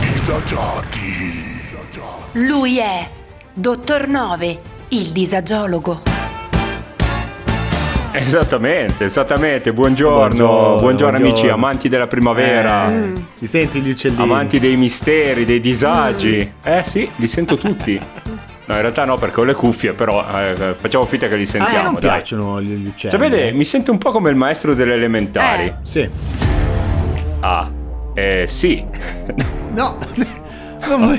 [0.00, 1.40] disagiati.
[2.32, 3.08] Lui è
[3.52, 6.11] Dottor Nove, il disagiologo.
[8.14, 9.72] Esattamente, esattamente.
[9.72, 12.92] Buongiorno, Buongiorno, buongiorno, amici, amanti della primavera.
[12.92, 14.20] Eh, Ti senti gli uccellini?
[14.22, 16.52] Amanti dei misteri, dei disagi.
[16.62, 17.98] Eh sì, li sento tutti.
[18.64, 21.44] No, in realtà no, perché ho le cuffie, però eh, facciamo finta che li A
[21.44, 21.82] me sentiamo.
[21.84, 22.00] non dai.
[22.02, 23.10] piacciono gli uccelli.
[23.12, 25.64] Sapete, mi sento un po' come il maestro delle elementari.
[25.64, 25.74] Eh.
[25.82, 26.08] Sì.
[27.40, 27.70] Ah,
[28.14, 28.84] eh sì.
[29.74, 29.96] No.
[30.84, 31.16] No, ma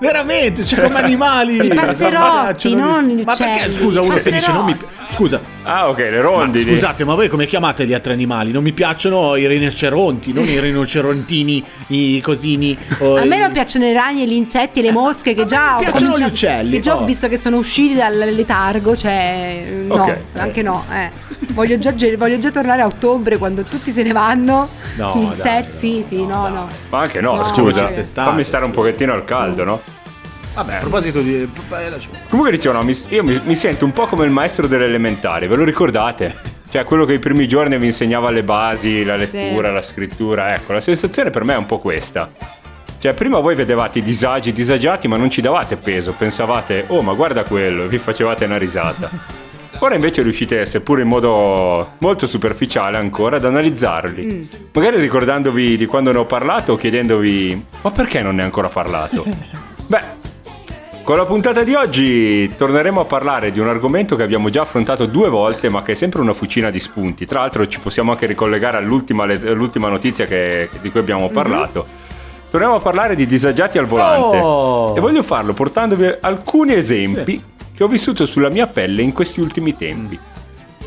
[0.00, 1.64] Veramente, cioè come animali.
[1.64, 4.76] I passerotti, non gli- gli Ma perché, uccelli, scusa, uno che dice non mi...
[5.10, 5.40] Scusa.
[5.68, 6.64] Ah, ok, le rondini.
[6.64, 8.52] Ma scusate, ma voi come chiamate gli altri animali?
[8.52, 12.78] Non mi piacciono i rinoceronti, non i rinocerontini, i cosini.
[13.00, 15.78] o A me non piacciono i ragni, e gli insetti le mosche che già ho
[15.80, 17.04] piacciono cominciato- gli uccelli, Che già ho oh.
[17.04, 20.16] visto che sono usciti dal letargo, cioè no, Ok.
[20.34, 21.10] anche no, eh.
[21.48, 24.68] Voglio già, voglio già tornare a ottobre quando tutti se ne vanno.
[24.96, 26.68] No, Gli dai, insetti, sì, sì, no, no.
[26.90, 27.86] Ma anche no, No, scusa.
[27.86, 29.80] fammi stare un pochettino al caldo, no?
[30.56, 31.42] Vabbè, a proposito di...
[31.42, 31.48] eh,
[32.30, 35.46] Comunque dicevo, no, mi- io mi, mi sento un po' come il maestro delle elementari,
[35.48, 36.34] ve lo ricordate?
[36.70, 39.74] Cioè quello che i primi giorni vi insegnava le basi, la lettura, Sì.
[39.74, 42.30] la scrittura, ecco, la sensazione per me è un po' questa.
[42.98, 46.12] Cioè prima voi vedevate i disagi, i disagiati, ma non ci davate peso.
[46.16, 49.10] Pensavate, oh, ma guarda quello, e vi facevate una risata.
[49.80, 54.48] Ora invece riuscite, seppur in modo molto superficiale ancora, ad analizzarli.
[54.72, 58.68] Magari ricordandovi di quando ne ho parlato o chiedendovi, ma perché non ne hai ancora
[58.68, 59.22] parlato?
[59.88, 60.00] Beh,
[61.06, 65.06] con la puntata di oggi torneremo a parlare di un argomento che abbiamo già affrontato
[65.06, 67.26] due volte, ma che è sempre una fucina di spunti.
[67.26, 71.86] Tra l'altro ci possiamo anche ricollegare all'ultima, all'ultima notizia che- di cui abbiamo parlato.
[72.50, 74.38] Torniamo a parlare di disagiati al volante.
[74.38, 74.96] Oh!
[74.96, 77.40] E voglio farlo portandovi alcuni esempi
[77.72, 80.18] che ho vissuto sulla mia pelle in questi ultimi tempi.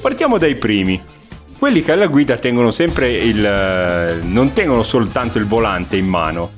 [0.01, 1.01] Partiamo dai primi.
[1.57, 4.19] Quelli che alla guida tengono sempre il...
[4.23, 6.51] non tengono soltanto il volante in mano,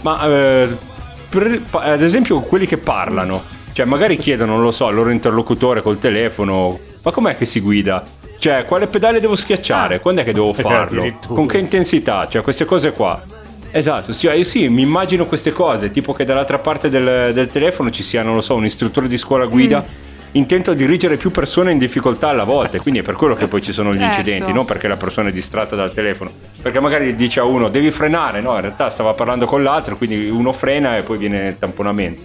[0.00, 0.88] ma eh,
[1.30, 5.80] per- ad esempio quelli che parlano, cioè magari chiedono, non lo so, al loro interlocutore
[5.80, 8.04] col telefono, ma com'è che si guida?
[8.38, 10.00] Cioè, quale pedale devo schiacciare?
[10.00, 11.00] Quando è che devo farlo?
[11.00, 11.34] Addirittura.
[11.34, 12.26] Con che intensità?
[12.28, 13.22] Cioè, queste cose qua.
[13.70, 17.90] Esatto, sì, io sì, mi immagino queste cose, tipo che dall'altra parte del, del telefono
[17.92, 19.84] ci sia, non lo so, un istruttore di scuola guida
[20.32, 23.46] intento a dirigere più persone in difficoltà alla volta, e quindi è per quello che
[23.48, 24.20] poi ci sono gli Certo.
[24.20, 26.30] incidenti, non perché la persona è distratta dal telefono,
[26.62, 30.28] perché magari dice a uno devi frenare, no, in realtà stava parlando con l'altro, quindi
[30.28, 32.22] uno frena e poi viene il tamponamento.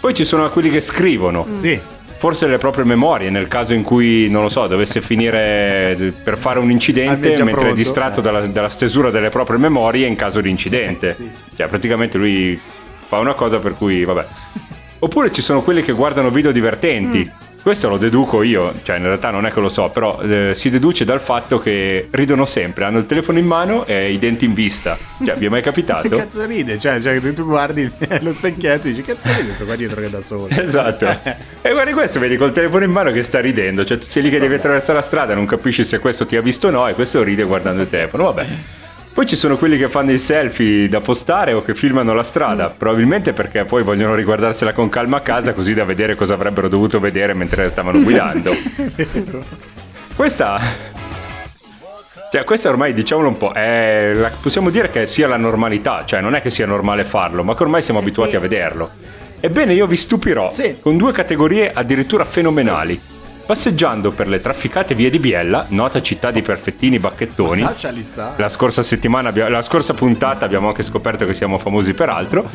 [0.00, 1.46] Poi ci sono quelli che scrivono.
[1.50, 1.78] Sì.
[2.18, 6.58] Forse le proprie memorie, nel caso in cui, non lo so, dovesse finire per fare
[6.58, 7.74] un incidente mentre è pronto.
[7.74, 11.16] distratto dalla, dalla stesura delle proprie memorie in caso di incidente.
[11.56, 12.60] Cioè, praticamente lui
[13.06, 14.26] fa una cosa per cui, vabbè.
[15.00, 17.30] Oppure ci sono quelli che guardano video divertenti.
[17.60, 20.70] Questo lo deduco io, cioè in realtà non è che lo so, però eh, si
[20.70, 24.54] deduce dal fatto che ridono sempre, hanno il telefono in mano e i denti in
[24.54, 24.96] vista.
[25.22, 26.08] Cioè, vi è mai Che capitato?
[26.08, 26.78] cazzo ride?
[26.78, 27.90] Cioè, cioè, tu- tu guardi
[28.22, 30.48] lo specchietto e dici, cazzo ride sto qua dietro che da solo.
[30.54, 31.06] Esatto.
[31.60, 33.84] E guardi questo, vedi col telefono in mano che sta ridendo.
[33.84, 36.40] Cioè, tu sei lì che devi attraversare la strada, non capisci se questo ti ha
[36.40, 38.24] visto o no, e questo ride guardando il telefono.
[38.24, 38.46] Vabbè.
[39.18, 42.68] Poi ci sono quelli che fanno i selfie da postare o che filmano la strada,
[42.70, 47.00] probabilmente perché poi vogliono riguardarsela con calma a casa così da vedere cosa avrebbero dovuto
[47.00, 48.52] vedere mentre stavano guidando.
[50.14, 50.60] Questa
[52.30, 56.36] cioè, questa ormai, diciamolo un po', è possiamo dire che sia la normalità, cioè non
[56.36, 58.88] è che sia normale farlo, ma che ormai siamo abituati a vederlo.
[59.40, 63.17] Ebbene, io vi stupirò con due categorie addirittura fenomenali.
[63.48, 67.66] Passeggiando per le trafficate vie di Biella, nota città di perfettini bacchettoni,
[68.02, 68.34] stare.
[68.36, 72.46] la scorsa settimana, la scorsa puntata abbiamo anche scoperto che siamo famosi per altro.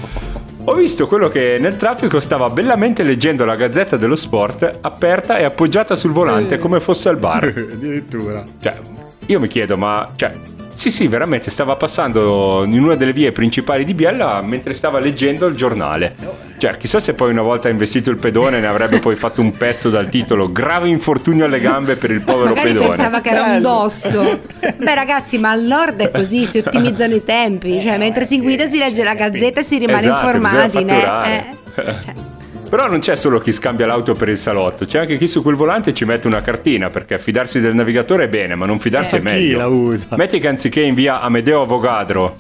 [0.66, 5.46] Ho visto quello che nel traffico stava bellamente leggendo la gazzetta dello sport aperta e
[5.46, 7.46] appoggiata sul volante come fosse al bar.
[7.74, 8.44] Addirittura.
[8.62, 8.80] Cioè,
[9.26, 10.32] io mi chiedo, ma cioè,
[10.74, 15.45] sì, sì, veramente stava passando in una delle vie principali di Biella mentre stava leggendo
[15.47, 16.15] il giornale.
[16.57, 19.89] Cioè, chissà se poi una volta investito il pedone ne avrebbe poi fatto un pezzo
[19.89, 22.88] dal titolo Grave infortunio alle gambe per il povero Magari pedone.
[22.89, 24.39] pensava che era un dosso.
[24.78, 27.82] Beh, ragazzi, ma al nord è così, si ottimizzano i tempi.
[27.82, 30.84] Cioè, mentre si guida si legge la gazzetta e si rimane Esatto, informati.
[30.84, 31.55] bisogna né?
[31.74, 32.32] fatturare.
[32.74, 32.78] Eh.
[32.78, 35.55] Però non c'è solo chi scambia l'auto per il salotto, c'è anche chi su quel
[35.55, 39.15] volante ci mette una cartina, perché fidarsi del navigatore è bene, ma non fidarsi Sì.
[39.17, 39.51] è meglio.
[39.51, 40.07] Chi la usa?
[40.15, 42.36] Metti che anziché in via Amedeo Avogadro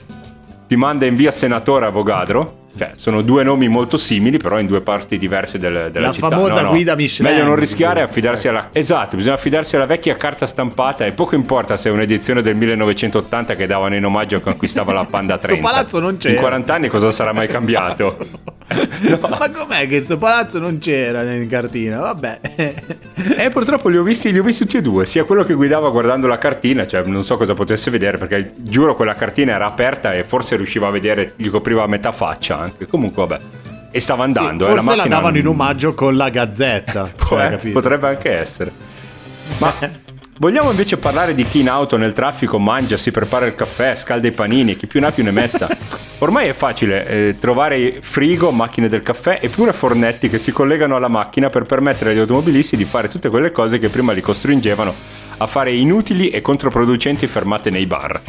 [0.67, 4.81] ti manda in via Senatore Avogadro, cioè sono due nomi molto simili, però in due
[4.81, 6.29] parti diverse del- della La città.
[6.29, 6.69] famosa No, no.
[6.69, 7.31] guida Michelin.
[7.31, 8.69] Meglio non rischiare a affidarsi alla...
[8.71, 13.53] Esatto, bisogna affidarsi alla vecchia carta stampata e poco importa se è un'edizione del 1980
[13.53, 15.61] che davano in omaggio a conquistava la Panda 30.
[15.61, 16.33] palazzo non c'era.
[16.33, 18.17] In 40 anni cosa sarà mai cambiato?
[19.29, 21.99] Ma com'è che sto palazzo non c'era in cartina?
[21.99, 22.39] Vabbè.
[23.37, 25.89] Eh, purtroppo li ho visti, li ho visti tutti e due, sia quello che guidava
[25.89, 30.13] guardando la cartina, cioè non so cosa potesse vedere perché giuro quella cartina era aperta
[30.13, 32.85] e forse riusciva a vedere, gli copriva a metà faccia anche.
[32.87, 33.41] Comunque vabbè.
[33.91, 37.11] E stava andando, Sì, eh, forse la, macchina davano in omaggio con la gazzetta.
[37.15, 38.71] Può- Cioè, eh, potrebbe anche essere.
[39.59, 39.73] Ma
[40.43, 44.27] vogliamo invece parlare di chi in auto nel traffico mangia, si prepara il caffè, scalda
[44.27, 45.69] i panini, chi più ne ha più ne metta.
[46.19, 50.97] Ormai è facile eh, trovare frigo, macchine del caffè e pure fornetti che si collegano
[50.97, 54.93] alla macchina per permettere agli automobilisti di fare tutte quelle cose che prima li costringevano
[55.37, 58.21] a fare inutili e controproducenti fermate nei bar.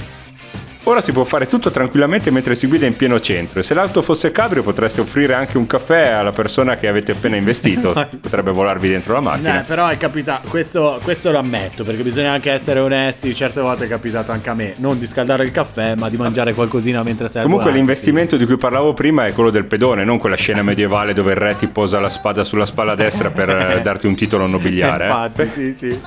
[0.87, 4.03] Ora si può fare tutto tranquillamente mentre si guida in pieno centro e se l'auto
[4.03, 8.91] fosse cabrio potreste offrire anche un caffè alla persona che avete appena investito, potrebbe volarvi
[8.91, 9.63] dentro la macchina.
[9.63, 13.87] Eh, però è capitato, questo, questo lo ammetto, perché bisogna anche essere onesti, certe volte
[13.87, 17.31] è capitato anche a me, non di scaldare il caffè, ma di mangiare qualcosina mentre
[17.31, 20.37] sei al Comunque volante, l'investimento di cui parlavo prima è quello del pedone, non quella
[20.37, 24.07] scena medievale dove il re ti posa la spada sulla spalla destra per eh, darti
[24.07, 25.05] un titolo nobiliare.
[25.05, 25.07] eh.
[25.07, 25.99] Infatti, sì, sì.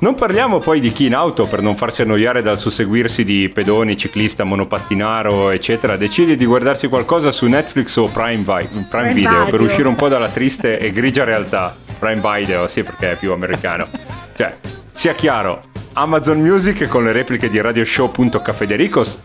[0.00, 3.96] Non parliamo poi di chi in auto, per non farsi annoiare dal susseguirsi di pedoni,
[4.08, 9.44] ciclista, monopattinaro, eccetera, decide di guardarsi qualcosa su Netflix o Prime, Vi- Prime Prime Video
[9.44, 9.66] per Video.
[9.66, 11.74] uscire un po' dalla triste e grigia realtà.
[11.98, 13.86] Prime Video, sì, perché è più americano.
[14.34, 14.54] Cioè,
[14.92, 15.62] sia chiaro,
[15.94, 19.18] Amazon Music con le repliche di radioshow.cafedericos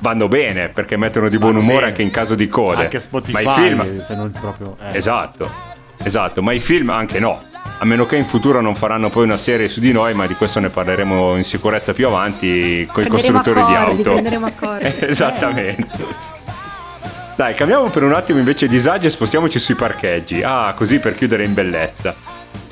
[0.00, 1.90] vanno bene perché mettono di buon Vanno umore bene.
[1.90, 2.82] anche in caso di code.
[2.82, 4.76] Anche Spotify, Ma i film, se non proprio...
[4.80, 4.96] eh.
[4.96, 5.50] Esatto,
[6.02, 7.42] esatto, ma i film anche no.
[7.80, 10.34] A meno che in futuro non faranno poi una serie su di noi, ma di
[10.34, 14.12] questo ne parleremo in sicurezza più avanti con i costruttori di accordi, auto.
[14.12, 14.92] prenderemo accordi.
[15.00, 15.86] Esattamente.
[17.36, 20.42] Dai, cambiamo per un attimo invece disagi e spostiamoci sui parcheggi.
[20.42, 22.16] Ah, così per chiudere in bellezza.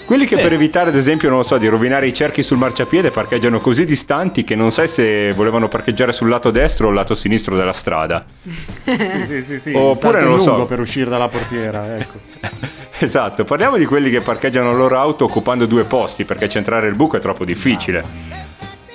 [0.05, 0.43] Quelli che Sì.
[0.43, 3.85] per evitare, ad esempio, non lo so, di rovinare i cerchi sul marciapiede parcheggiano così
[3.85, 7.73] distanti che non sai se volevano parcheggiare sul lato destro o il lato sinistro della
[7.73, 8.25] strada.
[8.85, 9.73] Sì, sì, sì, sì.
[9.75, 10.51] Oppure non lo so.
[10.51, 12.19] lungo per uscire dalla portiera, ecco.
[12.99, 16.95] Esatto, parliamo di quelli che parcheggiano la loro auto occupando due posti perché centrare il
[16.95, 18.03] buco è troppo difficile.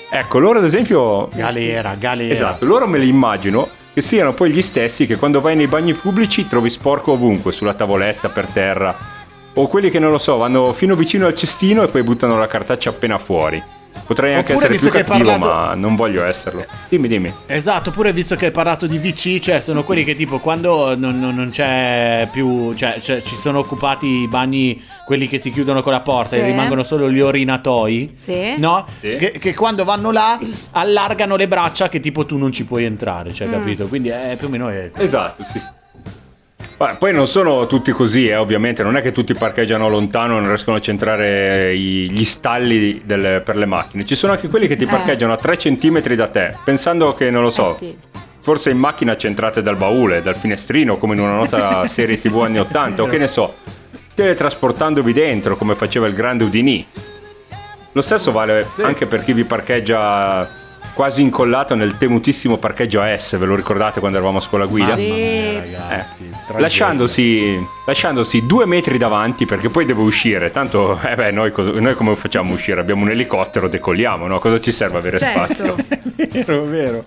[0.09, 1.29] Ecco, loro ad esempio...
[1.33, 2.33] Galera, galera.
[2.33, 5.93] Esatto, loro me li immagino che siano poi gli stessi che quando vai nei bagni
[5.93, 8.97] pubblici trovi sporco ovunque, sulla tavoletta, per terra.
[9.53, 12.47] O quelli che non lo so, vanno fino vicino al cestino e poi buttano la
[12.47, 13.61] cartaccia appena fuori.
[14.05, 16.65] Potrei anche Oppure, essere più cattivo, parlato- ma non voglio esserlo.
[16.89, 17.33] Dimmi, dimmi.
[17.45, 21.19] Esatto, pure visto che hai parlato di VC, cioè sono quelli che tipo quando non,
[21.19, 25.81] non- non c'è più, cioè, cioè, ci sono occupati i bagni, quelli che si chiudono
[25.81, 26.41] con la porta Sì.
[26.41, 28.13] e rimangono solo gli orinatoi.
[28.15, 28.55] Sì.
[28.57, 28.85] No?
[28.99, 29.15] Sì.
[29.15, 30.37] Che, che quando vanno là
[30.71, 33.51] allargano le braccia che tipo tu non ci puoi entrare, cioè, Mm.
[33.51, 33.87] capito?
[33.87, 35.61] Quindi è più o meno è Esatto, sì.
[36.81, 40.39] Beh, poi non sono tutti così, eh, ovviamente, non è che tutti parcheggiano lontano e
[40.39, 44.03] non riescono a centrare gli stalli del- per le macchine.
[44.03, 44.87] Ci sono anche quelli che ti Eh.
[44.87, 47.97] parcheggiano a 3 cm da te, pensando che, non lo so, Eh sì.
[48.41, 52.57] forse in macchina centrate dal baule, dal finestrino, come in una nota serie TV anni
[52.57, 53.53] 80, o che ne so,
[54.15, 56.83] teletrasportandovi dentro, come faceva il grande Udini.
[57.91, 60.49] Lo stesso vale anche per chi vi parcheggia
[60.93, 64.95] quasi incollato nel temutissimo parcheggio AS, ve lo ricordate quando eravamo a scuola guida?
[64.95, 65.55] Sì.
[65.55, 66.29] ragazzi.
[66.29, 66.59] tragedia.
[66.59, 70.51] Lasciandosi, lasciandosi due metri davanti perché poi deve uscire.
[70.51, 72.79] Tanto, eh beh, noi, noi come facciamo a uscire?
[72.79, 74.39] Abbiamo un elicottero, decolliamo, no?
[74.39, 75.53] Cosa ci serve avere Certo.
[75.53, 75.75] spazio?
[76.31, 77.03] vero, vero.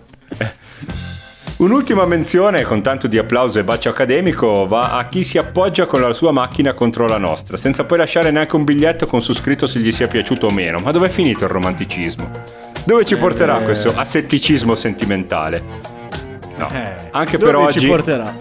[1.56, 6.00] Un'ultima menzione, con tanto di applauso e bacio accademico, va a chi si appoggia con
[6.00, 9.68] la sua macchina contro la nostra, senza poi lasciare neanche un biglietto con su scritto
[9.68, 10.80] se gli sia piaciuto o meno.
[10.80, 12.53] Ma dov'è finito il romanticismo?
[12.84, 13.64] Dove ci porterà Eh.
[13.64, 15.62] questo assetticismo sentimentale?
[16.56, 17.80] No, Eh, anche dove per oggi...
[17.80, 18.34] ci porterà?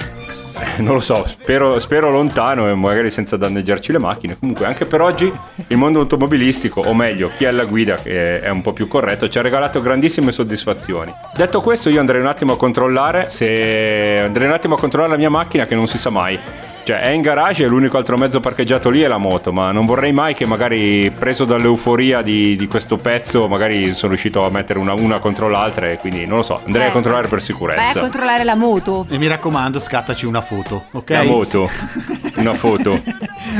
[0.60, 4.38] Eh, Non lo so, spero, spero lontano e magari senza danneggiarci le macchine.
[4.38, 5.32] Comunque, anche per oggi
[5.68, 9.28] il mondo automobilistico, o meglio, chi è alla guida, che è un po' più corretto,
[9.30, 11.12] ci ha regalato grandissime soddisfazioni.
[11.36, 14.22] Detto questo, io andrei un attimo a controllare se.
[14.26, 16.38] andrei un attimo a controllare la mia macchina che non si sa mai.
[16.86, 19.86] Cioè, è in garage e l'unico altro mezzo parcheggiato lì è la moto, ma non
[19.86, 24.80] vorrei mai che magari preso dall'euforia di, di questo pezzo, magari sono riuscito a mettere
[24.80, 26.94] una, una contro l'altra e quindi non lo so, andrei a Certo.
[26.94, 28.00] controllare per Vai a sicurezza.
[28.02, 29.06] controllare la moto.
[29.10, 31.10] E mi raccomando, scattaci una foto, ok?
[31.12, 31.70] La moto,
[32.36, 33.02] una foto.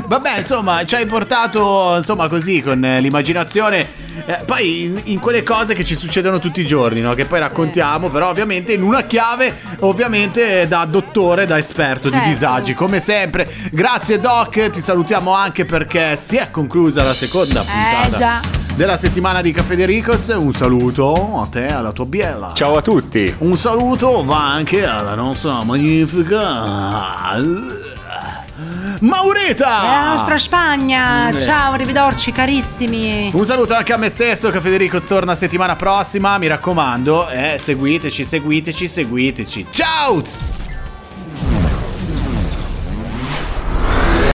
[0.06, 3.88] Vabbè, insomma, ci hai portato, insomma, così, con eh, l'immaginazione.
[4.26, 7.14] eh, poi in, in quelle cose che ci succedono tutti i giorni, no?
[7.14, 12.26] Che poi raccontiamo, però ovviamente in una chiave, ovviamente da dottore, da esperto Certo.
[12.26, 13.12] di disagi, come sempre.
[13.72, 18.40] Grazie Doc, ti salutiamo anche perché si è conclusa la seconda puntata Eh già.
[18.76, 20.34] della settimana di Caffè De Ricos.
[20.36, 22.52] Un saluto a te, alla tua biella.
[22.54, 23.34] Ciao a tutti.
[23.40, 27.32] Un saluto va anche alla nostra magnifica
[29.00, 29.84] Maureta!
[29.84, 31.30] È la nostra Spagna.
[31.30, 31.40] Eh.
[31.40, 33.32] Ciao, arrivederci carissimi.
[33.34, 38.24] Un saluto anche a me stesso che Federico torna settimana prossima, mi raccomando, eh, seguiteci,
[38.24, 39.66] seguiteci, seguiteci.
[39.72, 40.63] Ciao!